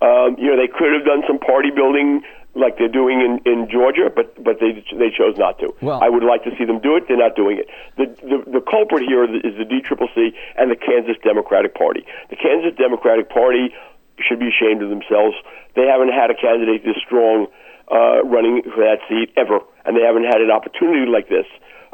[0.02, 2.22] Um, you know, they could have done some party building
[2.56, 5.76] like they're doing in, in Georgia, but but they they chose not to.
[5.82, 7.06] Well, I would like to see them do it.
[7.08, 7.68] They're not doing it.
[7.98, 12.06] The the, the culprit here is the DCCC and the Kansas Democratic Party.
[12.30, 13.76] The Kansas Democratic Party
[14.20, 15.36] should be ashamed of themselves.
[15.76, 17.48] They haven't had a candidate this strong
[17.92, 21.46] uh, running for that seat ever, and they haven't had an opportunity like this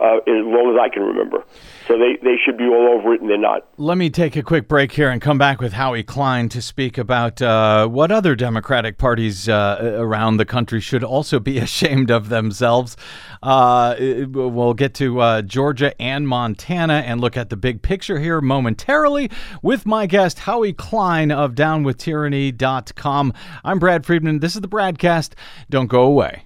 [0.02, 1.46] uh, as long as I can remember.
[1.88, 3.68] So they, they should be all over it, and they're not.
[3.78, 6.98] Let me take a quick break here and come back with Howie Klein to speak
[6.98, 12.30] about uh, what other Democratic parties uh, around the country should also be ashamed of
[12.30, 12.98] themselves.
[13.44, 13.96] Uh,
[14.32, 19.30] we'll get to uh, Georgia and Montana and look at the big picture here momentarily
[19.62, 23.34] with my guest, Howie Klein of DownWithTyranny.com.
[23.64, 24.40] I'm Brad Friedman.
[24.40, 25.34] This is the BradCast.
[25.70, 26.46] Don't go away.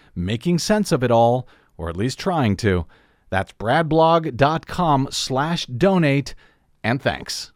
[0.15, 1.47] making sense of it all
[1.77, 2.85] or at least trying to
[3.29, 6.35] that's bradblog.com slash donate
[6.83, 7.51] and thanks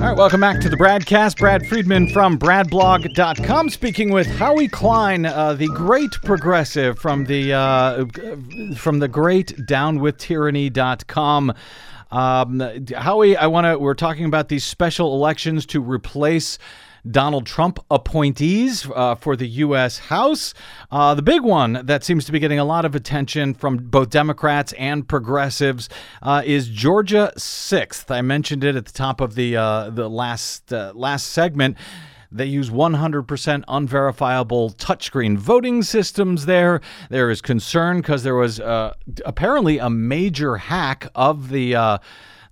[0.00, 1.38] All right, welcome back to the BradCast.
[1.38, 8.06] Brad Friedman from BradBlog.com, speaking with Howie Klein, uh, the great progressive from the uh,
[8.76, 11.52] from the great DownWithTyranny.com.
[12.10, 12.60] Um,
[12.96, 13.78] Howie, I want to.
[13.78, 16.58] We're talking about these special elections to replace.
[17.08, 19.98] Donald Trump appointees uh, for the U.S.
[19.98, 20.52] House.
[20.90, 24.10] Uh, the big one that seems to be getting a lot of attention from both
[24.10, 25.88] Democrats and progressives
[26.22, 28.10] uh, is Georgia 6th.
[28.10, 31.76] I mentioned it at the top of the uh, the last uh, last segment.
[32.32, 36.80] They use 100% unverifiable touchscreen voting systems there.
[37.08, 42.00] There is concern because there was uh, apparently a major hack of the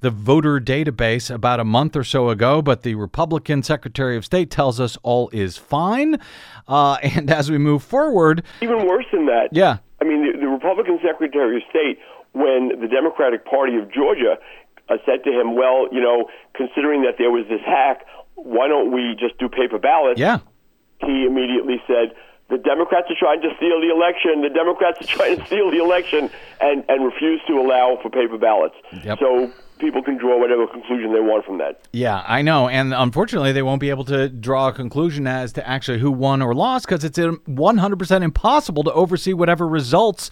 [0.00, 4.50] the voter database about a month or so ago, but the Republican Secretary of State
[4.50, 6.20] tells us all is fine.
[6.66, 9.78] Uh, and as we move forward, even worse than that, yeah.
[10.00, 11.98] I mean, the, the Republican Secretary of State,
[12.32, 14.36] when the Democratic Party of Georgia
[14.88, 18.04] uh, said to him, "Well, you know, considering that there was this hack,
[18.44, 20.38] why don't we just do paper ballots?" Yeah.
[21.00, 22.12] He immediately said,
[22.48, 24.40] the Democrats are trying to steal the election.
[24.40, 26.30] The Democrats are trying to steal the election,
[26.60, 28.74] and and refuse to allow for paper ballots.
[29.04, 29.18] Yep.
[29.18, 31.86] So people can draw whatever conclusion they want from that.
[31.92, 32.68] Yeah, I know.
[32.68, 36.42] And unfortunately, they won't be able to draw a conclusion as to actually who won
[36.42, 40.30] or lost because it's 100% impossible to oversee whatever results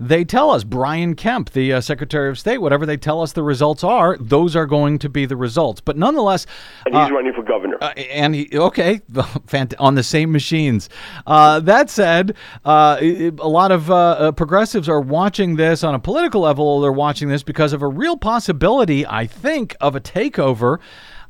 [0.00, 0.64] they tell us.
[0.64, 4.56] Brian Kemp, the uh, Secretary of State, whatever they tell us the results are, those
[4.56, 5.80] are going to be the results.
[5.80, 6.46] But nonetheless,
[6.86, 7.78] and he's uh, running for governor.
[7.80, 9.00] Uh, and he okay,
[9.78, 10.88] on the same machines.
[11.26, 12.34] Uh, that said,
[12.64, 16.80] uh, a lot of uh, progressives are watching this on a political level.
[16.80, 20.78] They're watching this because of a real possibility, I think, of a takeover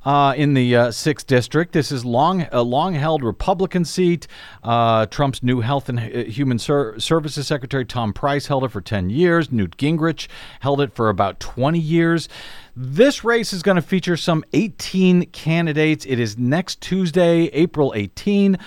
[0.05, 1.73] uh, in the uh, sixth district.
[1.73, 4.27] This is long a long-held Republican seat.
[4.63, 9.11] Uh, Trump's new Health and Human Ser- Services Secretary Tom Price held it for 10
[9.11, 9.51] years.
[9.51, 10.29] Newt Gingrich
[10.61, 12.29] held it for about 20 years.
[12.77, 16.05] This race is going to feature some 18 candidates.
[16.07, 18.59] It is next Tuesday, April 18.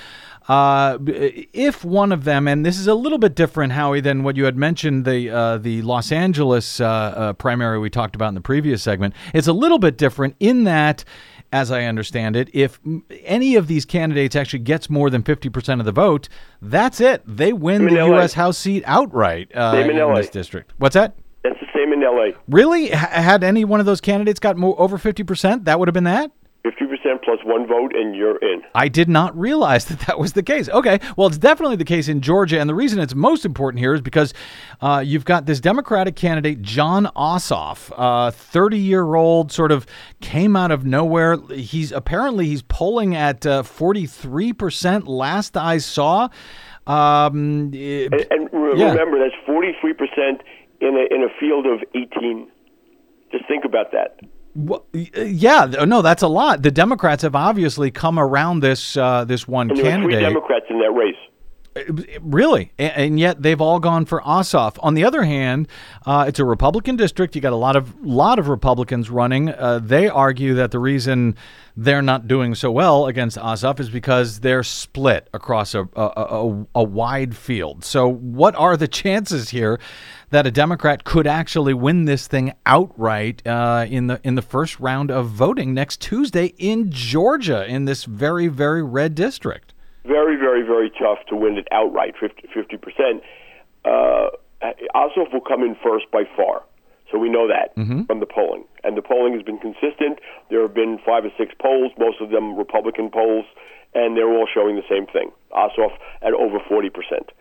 [0.48, 4.38] Uh, if one of them, and this is a little bit different, Howie, than what
[4.38, 8.36] you had mentioned the uh, the Los Angeles uh, uh primary we talked about in
[8.36, 9.14] the previous segment.
[9.34, 11.04] It's a little bit different in that.
[11.50, 12.78] As I understand it, if
[13.24, 16.28] any of these candidates actually gets more than 50% of the vote,
[16.62, 17.24] that's it.
[17.26, 18.18] They win the LA.
[18.18, 18.34] U.S.
[18.34, 20.74] House seat outright uh, in, in this district.
[20.76, 21.16] What's that?
[21.44, 22.34] That's the same in L.A.
[22.50, 22.88] Really?
[22.88, 25.64] H- had any one of those candidates got more over 50%?
[25.64, 26.34] That would have been that?
[26.72, 28.62] 50% plus one vote, and you're in.
[28.76, 30.70] I did not realize that that was the case.
[30.70, 32.60] Okay, well, it's definitely the case in Georgia.
[32.60, 34.34] And the reason it's most important here is because
[34.82, 39.86] uh, you've got this Democratic candidate, Jon Ossoff, 30 year old, sort of
[40.22, 41.38] came out of nowhere.
[41.54, 46.30] He's apparently he's polling at uh, 43% last I saw.
[46.86, 48.92] Um, and, and re- yeah.
[48.92, 50.42] remember, that's 43%
[50.80, 52.50] in a, in a field of 18.
[53.32, 54.20] Just think about that.
[54.58, 56.64] Well, yeah, no, that's a lot.
[56.64, 60.06] The Democrats have obviously come around this uh, this one and there candidate.
[60.06, 61.16] Were three Democrats in that race.
[62.22, 64.78] Really, and, yet they've all gone for Ossoff.
[64.82, 65.68] On the other hand,
[66.06, 67.36] uh, it's a Republican district.
[67.36, 69.50] You got a lot of lot of Republicans running.
[69.50, 71.36] Uh, they argue that the reason
[71.76, 76.66] they're not doing so well against Ossoff is because they're split across a, a, a,
[76.76, 77.84] a wide field.
[77.84, 79.80] So, what are the chances here
[80.32, 84.80] that a Democrat could actually win this thing outright uh, in the in the first
[84.80, 89.74] round of voting next Tuesday in Georgia in this very very red district?
[90.08, 93.24] Very, very, very tough to win it outright, 50 percent.
[93.86, 94.30] Uh,
[94.96, 96.64] Ossoff will come in first by far,
[97.12, 98.04] so we know that mm-hmm.
[98.04, 100.20] from the polling, and the polling has been consistent.
[100.50, 103.46] There have been five or six polls, most of them Republican polls,
[103.94, 107.32] and they're all showing the same thing: Ossoff at over 40 percent.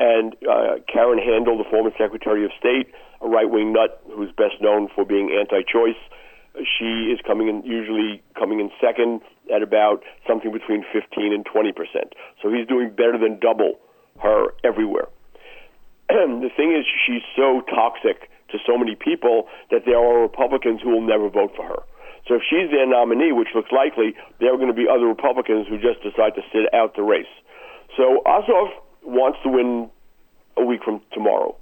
[0.00, 2.90] And uh, Karen Handel, the former Secretary of State,
[3.20, 6.00] a right-wing nut who's best known for being anti-choice,
[6.64, 9.20] she is coming in usually coming in second
[9.54, 12.14] at about something between 15 and 20 percent.
[12.42, 13.78] So he's doing better than double
[14.22, 15.08] her everywhere.
[16.08, 20.90] the thing is, she's so toxic to so many people that there are Republicans who
[20.90, 21.82] will never vote for her.
[22.28, 25.66] So if she's their nominee, which looks likely, there are going to be other Republicans
[25.68, 27.30] who just decide to sit out the race.
[27.96, 28.70] So Ossoff
[29.04, 29.90] wants to win
[30.56, 31.56] a week from tomorrow,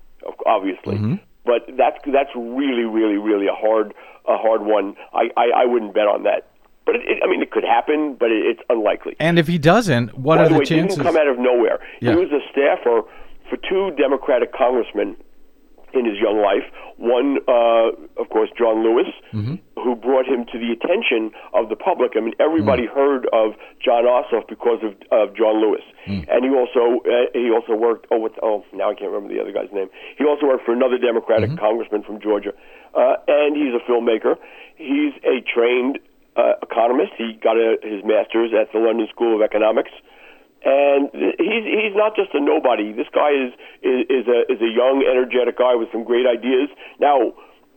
[0.47, 0.97] obviously.
[0.97, 1.15] Mm-hmm.
[1.45, 3.95] But that's that's really, really, really a hard
[4.27, 4.97] a hard one.
[5.13, 6.49] I, I, I wouldn't bet on that.
[6.87, 9.17] But it, it, I mean, it could happen, but it, it's unlikely.
[9.19, 10.97] And if he doesn't, what By are the way, chances?
[10.97, 11.81] He didn't come out of nowhere.
[12.01, 12.13] Yeah.
[12.13, 13.03] He was a staffer
[13.49, 15.17] for two Democratic congressmen
[15.97, 16.65] in his young life.
[16.97, 17.91] One, uh,
[18.23, 19.57] of course, John Lewis, Mm-hmm.
[19.83, 22.13] who brought him to the attention of the public.
[22.17, 22.95] I mean, everybody Mm.
[22.95, 26.25] heard of Jon Ossoff because of, of John Lewis, Mm.
[26.31, 28.07] and he also uh, he also worked.
[28.11, 29.89] Oh, what, oh, now I can't remember the other guy's name.
[30.19, 31.59] He also worked for another Democratic Mm-hmm.
[31.67, 32.53] congressman from Georgia,
[32.95, 34.37] uh, and he's a filmmaker.
[34.77, 35.99] He's a trained
[36.37, 37.13] uh, economist.
[37.19, 39.91] He got a, his master's at the London School of Economics
[40.65, 42.93] and he's he's not just a nobody.
[42.93, 43.53] This guy is
[43.83, 46.69] is, is a is a young, energetic guy with some great ideas.
[47.01, 47.35] Now,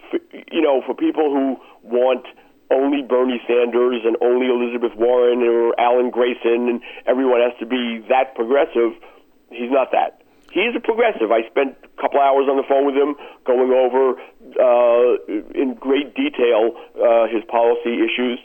[0.10, 0.20] for,
[0.52, 2.26] you know, for people who want
[2.72, 8.04] only Bernie Sanders and only Elizabeth Warren or Alan Grayson and everyone has to be
[8.10, 8.92] that progressive,
[9.52, 10.22] he's not that.
[10.52, 11.32] He's a progressive.
[11.32, 13.16] I spent a couple hours on the phone with him,
[13.46, 14.16] going over
[14.56, 15.20] uh,
[15.54, 18.40] in great detail uh, his policy issues.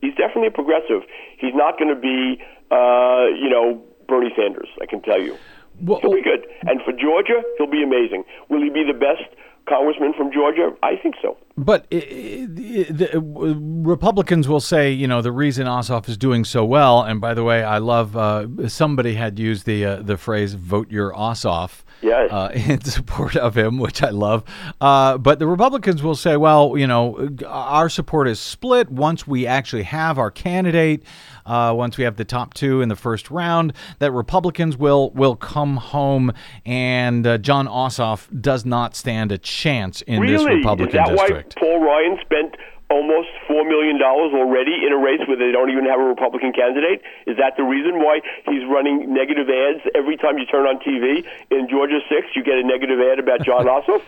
[0.00, 1.02] He's definitely a progressive.
[1.38, 2.40] He's not going to be,
[2.70, 3.82] uh, you know,
[4.16, 4.68] Bernie Sanders.
[4.80, 5.36] I can tell you.
[5.82, 6.36] Well- he'll be oh.
[6.36, 6.46] good.
[6.66, 8.24] And for Georgia, he'll be amazing.
[8.48, 9.28] Will he be the best
[9.68, 10.70] congressman from Georgia?
[10.82, 11.36] I think so.
[11.58, 13.18] But i- i- the
[13.58, 17.44] Republicans will say, you know, the reason Ossoff is doing so well, and by the
[17.44, 22.30] way, I love uh, somebody had used the uh, the phrase "vote your Ossoff." Yes.
[22.30, 24.44] Uh, in support of him, which I love.
[24.82, 29.46] Uh, but the Republicans will say, well, you know, our support is split once we
[29.46, 31.02] actually have our candidate,
[31.46, 35.36] uh, once we have the top two in the first round, that Republicans will will
[35.36, 36.32] come home,
[36.66, 40.42] and uh, Jon Ossoff does not stand a chance in this?
[40.44, 41.45] Republican district.
[41.46, 42.56] Why Paul Ryan spent
[42.88, 46.52] almost four million dollars already in a race where they don't even have a Republican
[46.52, 47.02] candidate?
[47.26, 51.26] Is that the reason why he's running negative ads every time you turn on TV
[51.50, 52.28] in Georgia six?
[52.34, 54.02] You get a negative ad about Jon Ossoff.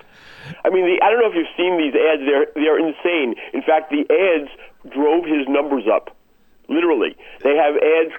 [0.64, 2.22] I mean, the, I don't know if you've seen these ads.
[2.22, 3.34] They're they're insane.
[3.52, 4.50] In fact, the ads
[4.94, 6.14] drove his numbers up.
[6.68, 8.12] Literally, they have ads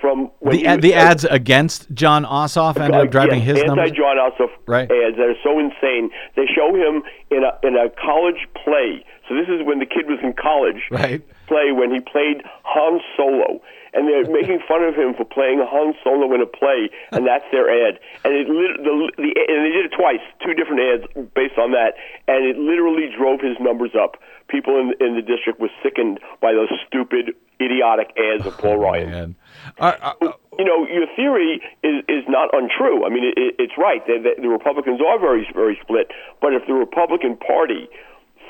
[0.00, 3.90] from when the, ad, the ads against Jon Ossoff ended up driving yes, his numbers.
[3.90, 4.90] anti Jon Ossoff Right.
[4.90, 6.10] ads that are so insane.
[6.36, 9.04] They show him in a in a college play.
[9.28, 10.82] So this is when the kid was in college.
[10.90, 11.22] Right.
[11.48, 13.60] Play when he played Han Solo,
[13.96, 17.44] and they're making fun of him for playing Han Solo in a play, and that's
[17.50, 17.98] their ad.
[18.24, 21.72] And it lit- the, the and they did it twice, two different ads based on
[21.72, 21.96] that,
[22.28, 24.20] and it literally drove his numbers up.
[24.48, 29.10] People in in the district were sickened by those stupid, idiotic ads of Paul Ryan
[29.10, 29.34] Man.
[29.80, 33.04] Uh, uh, you know, your theory is is not untrue.
[33.04, 34.06] I mean, it, it, it's right.
[34.06, 36.12] The, the, the Republicans are very very split.
[36.40, 37.88] But if the Republican Party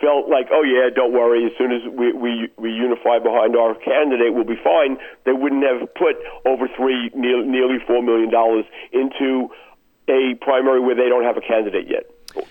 [0.01, 3.75] felt like, oh yeah, don't worry, as soon as we we, we unify behind our
[3.75, 9.49] candidate, we'll be fine, they wouldn't have put over three nearly four million dollars into
[10.09, 12.05] a primary where they don't have a candidate yet.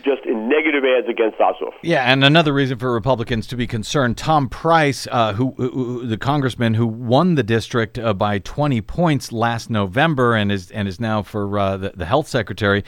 [0.04, 1.74] Just in negative ads against Ossoff.
[1.84, 6.18] Yeah, and another reason for Republicans to be concerned: Tom Price, uh, who, who, the
[6.18, 11.00] congressman who won the district uh, by 20 points last November, and is and is
[11.00, 12.84] now for uh, the, the health secretary.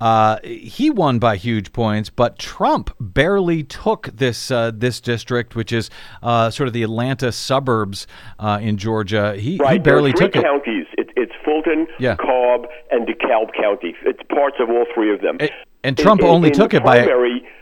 [0.00, 5.72] Uh, he won by huge points, but Trump barely took this uh, this district, which
[5.72, 5.90] is
[6.22, 8.06] uh, sort of the Atlanta suburbs
[8.38, 9.34] uh, in Georgia.
[9.36, 10.42] He, he barely took it.
[10.44, 10.86] counties.
[10.96, 12.14] It, it's Fulton, Yeah.
[12.16, 13.96] Cobb, and DeKalb County.
[14.04, 15.38] It's parts of all three of them.
[15.40, 15.50] A-
[15.82, 17.04] and Trump in- only in took it by-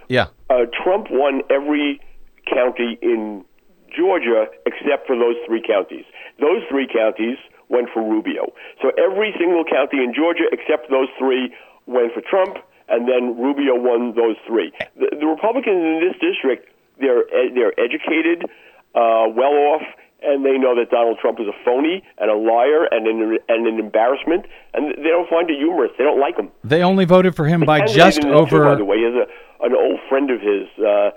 [0.08, 2.00] Yeah, uh, Trump won every
[2.52, 3.44] county in
[3.96, 6.04] Georgia except for those three counties.
[6.38, 8.52] Those three counties went for Rubio.
[8.82, 11.52] So every single county in Georgia except those three
[11.86, 12.56] went for Trump,
[12.88, 14.72] and then Rubio won those three.
[14.96, 16.70] The, the Republicans in this district,
[17.00, 17.24] they're
[17.54, 18.44] they're educated,
[18.94, 19.82] uh, well off,
[20.22, 23.66] and they know that Donald Trump is a phony and a liar and an and
[23.66, 25.90] an embarrassment, and they don't find it humorous.
[25.98, 26.50] They don't like him.
[26.64, 28.64] they only voted for him by just over.
[28.64, 31.10] by the way, he has a, an old friend of his uh,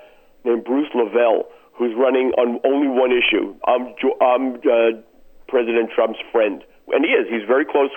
[0.43, 1.43] named Bruce LeVell,
[1.73, 3.55] who's running on only one issue.
[3.65, 4.99] I'm Jo- I'm uh,
[5.47, 6.63] President Trump's friend,
[6.93, 7.27] and he is.
[7.29, 7.89] He's very close,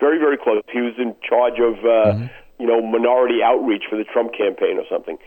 [0.00, 0.62] very very close.
[0.72, 2.26] He was in charge of uh, Mm-hmm.
[2.62, 5.18] you know minority outreach for the Trump campaign or something,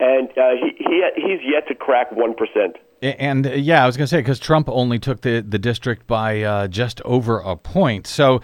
[0.00, 2.76] and uh, he he he's yet to crack one percent.
[3.02, 6.06] And uh, yeah, I was going to say because Trump only took the the district
[6.06, 8.06] by uh, just over a point.
[8.06, 8.40] So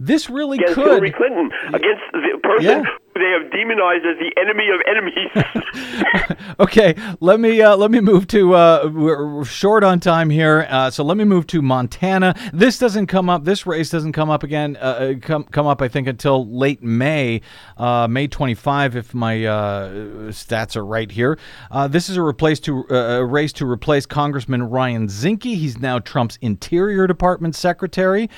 [0.00, 0.86] this really against could.
[0.86, 2.82] Hillary Clinton, against the person Yeah.
[2.82, 6.46] who they have demonized as the enemy of enemies.
[6.60, 10.88] okay, let me uh, let me move to uh, we're, short on time here, uh,
[10.88, 12.36] so let me move to Montana.
[12.52, 13.44] This doesn't come up.
[13.44, 14.76] This race doesn't come up again.
[14.76, 17.40] Uh, uh, come come up, I think, until late May,
[17.76, 19.90] uh, May 25, if my uh,
[20.30, 21.36] stats are right here.
[21.72, 25.56] Uh, this is a replace to uh, a race to replace Congressman Ryan Zinke.
[25.56, 28.28] He's now Trump's Interior Department secretary.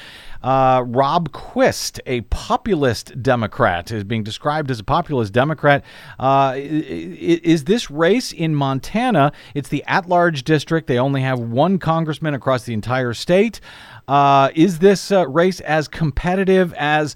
[0.43, 5.85] Uh, Rob Quist, a populist Democrat, is being described as a populist Democrat.
[6.19, 9.33] Uh, is this race in Montana?
[9.55, 10.87] It's the at large district.
[10.87, 13.61] They only have one congressman across the entire state.
[14.09, 17.15] Uh, is this uh, race as competitive as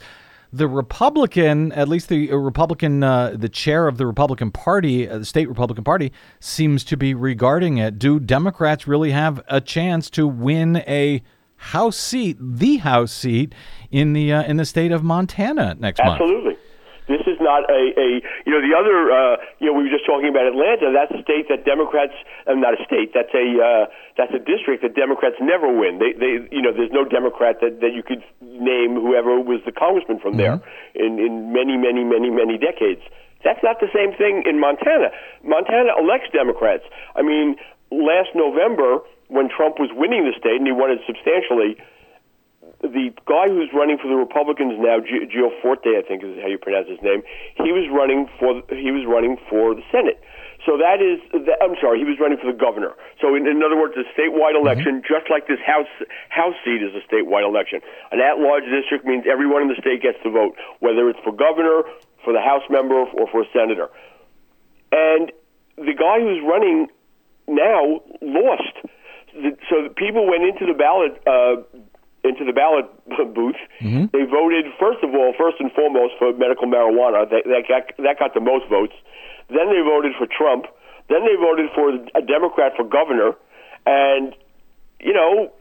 [0.55, 5.18] the Republican, at least the uh, Republican, uh, the chair of the Republican Party, uh,
[5.18, 7.98] the state Republican Party, seems to be regarding it.
[7.98, 11.22] Do Democrats really have a chance to win a
[11.57, 13.55] House seat, the House seat
[13.90, 16.20] in the uh, in the state of Montana next month?
[16.20, 16.57] Absolutely.
[17.07, 18.09] This is not a, a
[18.48, 20.88] you know the other uh, you know we were just talking about Atlanta.
[20.88, 22.16] That's a state that Democrats,
[22.48, 23.12] uh, not a state.
[23.12, 23.84] That's a uh,
[24.16, 26.00] that's a district that Democrats never win.
[26.00, 29.72] They they you know there's no Democrat that, that you could name whoever was the
[29.72, 33.05] congressman from there in in many many many many decades.
[33.44, 35.12] That's not the same thing in Montana.
[35.44, 36.84] Montana elects Democrats.
[37.14, 37.57] I mean,
[37.92, 41.76] last November when Trump was winning the state and he won it substantially
[42.83, 46.49] the guy who's running for the Republicans now, Gio Gio Forte, I think is how
[46.49, 47.23] you pronounce his name.
[47.57, 50.21] He was running for he was running for the Senate.
[50.65, 52.97] So that is, that, I'm sorry, he was running for the governor.
[53.21, 55.91] So in, in other words, a statewide election, just like this House
[56.31, 57.81] House seat is a statewide election.
[58.12, 61.85] An at-large district means everyone in the state gets to vote, whether it's for governor,
[62.25, 63.91] for the House member, or for a senator.
[64.93, 65.33] And
[65.77, 66.89] the guy who's running
[67.47, 68.73] now lost.
[69.37, 71.61] The- So the people went into the ballot uh,
[72.25, 72.89] into the ballot
[73.35, 73.61] booth.
[74.12, 77.29] They voted first of all, first and foremost, for medical marijuana.
[77.29, 78.97] That, that got that got the most votes.
[79.49, 80.66] Then they voted for Trump.
[81.09, 83.37] Then they voted for a Democrat for governor.
[83.87, 84.35] And
[85.01, 85.53] you know,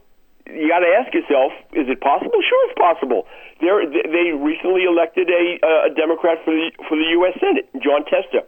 [0.46, 2.40] you got to ask yourself: Is it possible?
[2.40, 3.26] Sure, it's possible.
[3.60, 7.36] They're, they recently elected a, a Democrat for the for the U.S.
[7.40, 8.42] Senate, Jon Tester.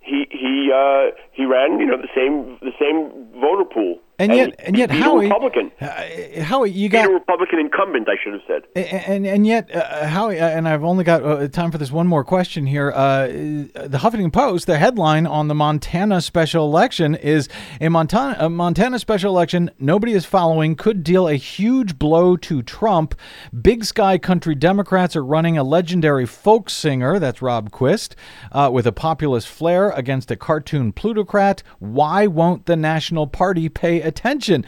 [0.00, 4.00] He he uh, he ran, you know, the same the same voter pool.
[4.20, 5.70] And yet, and yet, he's Howie, a Republican.
[5.80, 9.06] uh, Howie, you He's got a Republican incumbent, I should have said.
[9.08, 12.08] And and yet, uh, Howie, uh, and I've only got uh, time for this one
[12.08, 12.90] more question here.
[12.90, 17.48] Uh, the Huffington Post, the headline on the Montana special election is
[17.80, 22.60] a Montana a Montana special election nobody is following could deal a huge blow to
[22.62, 23.14] Trump.
[23.62, 28.16] Big Sky Country Democrats are running a legendary folk singer, that's Rob Quist,
[28.50, 31.62] uh, with a populist flair against a cartoon plutocrat.
[31.78, 34.66] Why won't the National Party pay attention?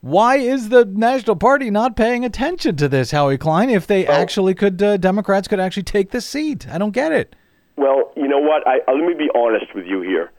[0.00, 3.70] Why is the National Party not paying attention to this, Howie Klein?
[3.70, 6.66] If they actually could, uh, Democrats could actually take the seat.
[6.68, 7.34] I don't get it.
[7.76, 8.66] Well, you know what?
[8.66, 10.30] I, uh, let me be honest with you here.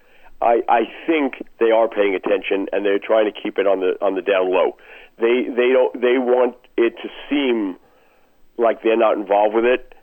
[0.42, 3.98] I, I think they are paying attention and they're trying to keep it on the
[4.02, 4.78] on the down low.
[5.18, 7.78] They they don't they want it to seem
[8.58, 9.96] like they're not involved with it,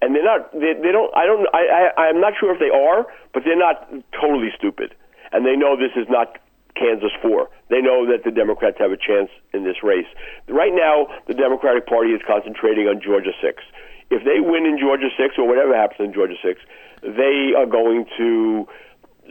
[0.00, 0.52] and they're not.
[0.52, 1.14] They, they don't.
[1.16, 1.46] I don't.
[1.52, 4.94] I, I I'm not sure if they are, but they're not totally stupid,
[5.32, 6.38] and they know this is not
[6.80, 7.50] Kansas four.
[7.68, 10.08] They know that the Democrats have a chance in this race.
[10.48, 13.62] Right now, the Democratic Party is concentrating on Georgia six.
[14.10, 16.60] If they win in Georgia six, or whatever happens in Georgia six,
[17.02, 18.66] they are going to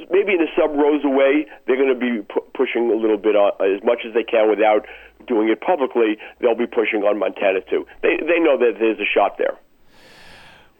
[0.09, 1.47] maybe in a sub rosa way.
[1.65, 4.49] They're going to be pu- pushing a little bit on, as much as they can
[4.49, 4.85] without
[5.27, 6.17] doing it publicly.
[6.39, 7.85] They'll be pushing on Montana too.
[8.01, 9.57] They they know that there's a shot there.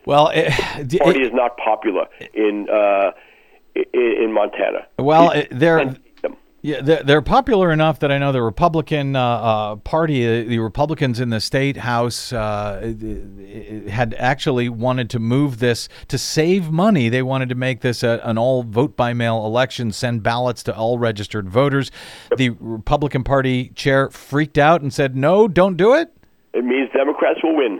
[0.05, 0.53] Well, it,
[0.99, 3.11] Party is not popular in uh,
[3.75, 4.87] in, in Montana.
[4.97, 5.99] well, it, they're And.
[6.61, 11.19] Yeah, they're, popular enough that I know the Republican uh, uh, Party, uh, the Republicans
[11.19, 12.93] in the state house, uh,
[13.89, 17.07] had actually wanted to move this to save money.
[17.07, 20.75] They wanted to make this a, an all vote by mail election, send ballots to
[20.75, 21.91] all registered voters.
[22.35, 26.11] The Republican Party chair freaked out and said, "No, don't do it."
[26.53, 27.79] It means Democrats will win.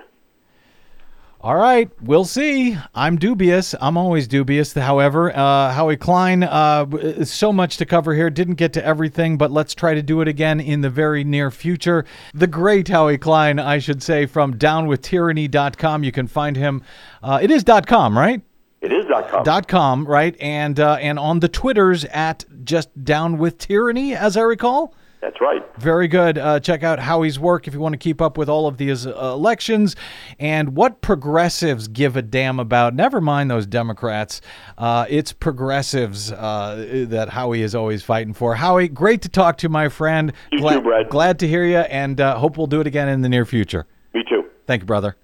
[1.42, 2.78] All right, we'll see.
[2.94, 3.74] I'm dubious.
[3.80, 4.74] I'm always dubious.
[4.74, 8.30] However, uh, Howie Klein, uh, so much to cover here.
[8.30, 11.50] Didn't get to everything, but let's try to do it again in the very near
[11.50, 12.04] future.
[12.34, 16.04] The great Howie Klein, I should say, from downwithtyranny.com.
[16.04, 16.84] You can find him.
[17.24, 18.42] Uh, it is .com, right?
[18.82, 19.44] It is dot com.
[19.44, 20.36] Dot .com, right?
[20.42, 24.94] And uh, and on the Twitters at just down with tyranny, as I recall.
[25.22, 25.62] That's right.
[25.78, 26.38] Very good.
[26.38, 29.06] Uh, check out Howie's work if you want to keep up with all of these
[29.06, 29.96] uh, elections
[30.40, 32.94] and what progressives give a damn about.
[32.94, 34.40] Never mind those Democrats.
[34.78, 38.56] Uh, it's progressives uh, that Howie is always fighting for.
[38.56, 40.32] Howie, great to talk to my friend.
[40.52, 41.10] You glad, too, Brad.
[41.10, 43.86] Glad to hear you, and uh, hope we'll do it again in the near future.
[44.14, 44.46] Me too.
[44.68, 45.18] Thank you, brother.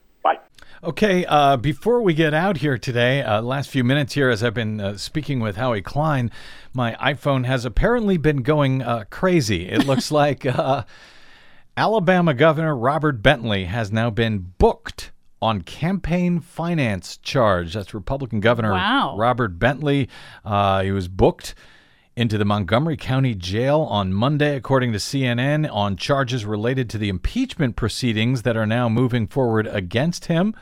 [0.85, 4.53] Okay, uh, before we get out here today, uh, last few minutes here, as I've
[4.53, 6.29] been uh, speaking with Howie Klein,
[6.75, 9.67] my iPhone has apparently been going uh, crazy.
[9.67, 10.83] It looks like uh,
[11.75, 15.11] Alabama Governor Robert Bentley has now been booked
[15.41, 17.73] on campaign finance charge.
[17.73, 19.15] That's Republican Governor Wow.
[19.17, 20.07] Robert Bentley.
[20.43, 21.55] Uh, he was booked
[22.15, 27.09] into the Montgomery County Jail on Monday, according to CNN, on charges related to the
[27.09, 30.55] impeachment proceedings that are now moving forward against him.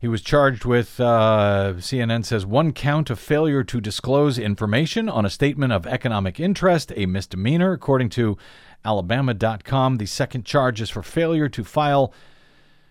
[0.00, 5.24] He was charged with, uh, CNN says, one count of failure to disclose information on
[5.24, 8.36] a statement of economic interest, a misdemeanor, according to
[8.84, 9.98] Alabama.com.
[9.98, 12.12] The second charge is for failure to file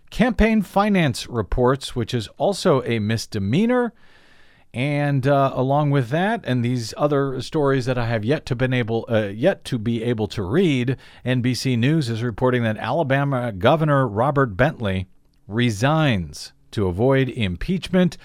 [0.09, 3.91] campaign finance reports, which is also a misdemeanor.
[4.73, 8.73] And uh, along with that, and these other stories that I have yet to been
[8.73, 10.95] able uh, yet to be able to read,
[11.25, 15.07] NBC News is reporting that Alabama Governor Robert Bentley
[15.45, 18.17] resigns to avoid impeachment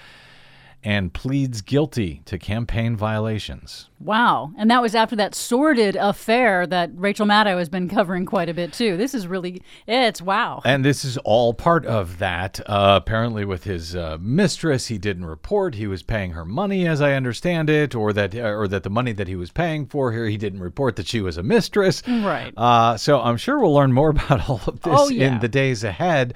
[0.87, 3.89] and pleads guilty to campaign violations.
[3.99, 4.53] Wow.
[4.57, 8.53] And that was after that sordid affair that Rachel Maddow has been covering quite a
[8.53, 8.95] bit too.
[8.95, 10.61] This is really, it's wow.
[10.63, 12.61] And this is all part of that.
[12.65, 17.01] Uh, apparently, with his uh, mistress, he didn't report he was paying her money, as
[17.01, 20.27] I understand it, or that or that the money that he was paying for her,
[20.27, 22.01] he didn't report that she was a mistress.
[22.07, 22.53] Right.
[22.55, 25.33] Uh, so I'm sure we'll learn more about all of this Oh, yeah.
[25.33, 26.33] in the days ahead.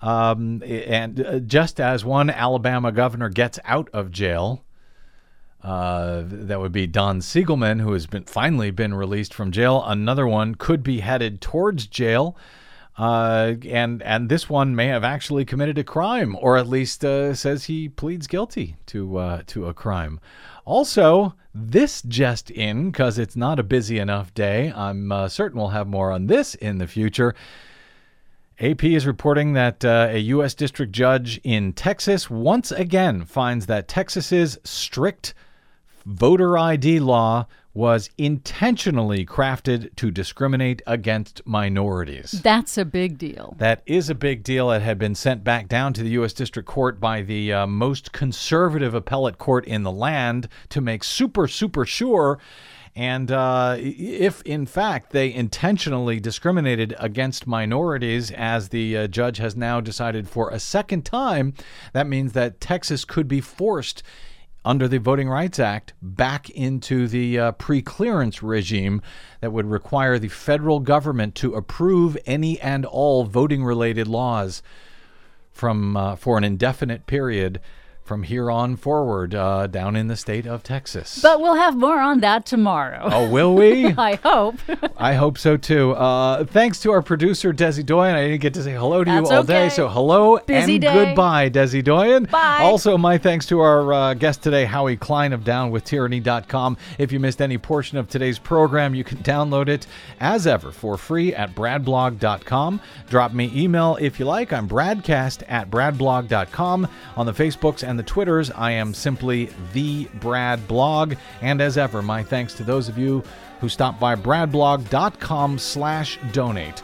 [0.00, 4.64] Um, and uh, just as one Alabama governor gets out of jail,
[5.62, 9.82] uh, that would be Don Siegelman, who has been finally been released from jail.
[9.84, 12.36] Another one could be headed towards jail,
[12.96, 17.34] uh, and and this one may have actually committed a crime, or at least uh,
[17.34, 20.20] says he pleads guilty to uh, to a crime.
[20.64, 24.72] Also, this just in because it's not a busy enough day.
[24.74, 27.34] I'm uh, certain we'll have more on this in the future.
[28.60, 30.54] AP is reporting that uh, a U.S.
[30.54, 35.32] district judge in Texas once again finds that Texas's strict
[36.04, 42.32] voter ID law was intentionally crafted to discriminate against minorities.
[42.32, 43.54] That's a big deal.
[43.58, 44.72] That is a big deal.
[44.72, 46.32] It had been sent back down to the U.S.
[46.32, 51.46] District Court by the uh, most conservative appellate court in the land to make super,
[51.46, 52.40] super sure.
[52.98, 59.54] And uh, if, in fact, they intentionally discriminated against minorities, as the uh, judge has
[59.54, 61.54] now decided for a second time,
[61.92, 64.02] that means that Texas could be forced
[64.64, 69.00] under the Voting Rights Act back into the uh, pre clearance regime
[69.42, 74.60] that would require the federal government to approve any and all voting related laws
[75.52, 77.60] from uh, for an indefinite period
[78.08, 81.20] from here on forward uh, down in the state of Texas.
[81.22, 83.02] But we'll have more on that tomorrow.
[83.04, 83.86] oh, will we?
[83.98, 84.56] I hope.
[84.96, 85.92] I hope so too.
[85.92, 88.16] Uh, thanks to our producer Desi Doyen.
[88.16, 90.82] I didn't get to say hello to That's you all day, so hello Busy and
[90.82, 90.92] day.
[90.92, 92.24] goodbye, Desi Doyen.
[92.24, 92.60] Bye.
[92.62, 96.78] Also, my thanks to our uh, guest today, Howie Klein of DownWithTyranny.com.
[96.96, 99.86] If you missed any portion of today's program, you can download it
[100.18, 102.80] as ever for free at bradblog.com.
[103.10, 104.50] Drop me email if you like.
[104.52, 106.88] I'm bradcast at bradblog.com.
[107.16, 111.14] On the Facebooks and the Twitters, I am simply the Brad Blog.
[111.42, 113.22] And as ever, my thanks to those of you
[113.60, 116.82] who stopped by bradblog.com slash donate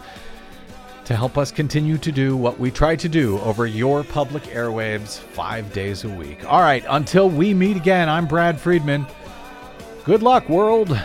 [1.05, 5.19] to help us continue to do what we try to do over your public airwaves
[5.19, 6.51] five days a week.
[6.51, 9.07] All right, until we meet again, I'm Brad Friedman.
[10.05, 10.99] Good luck, world.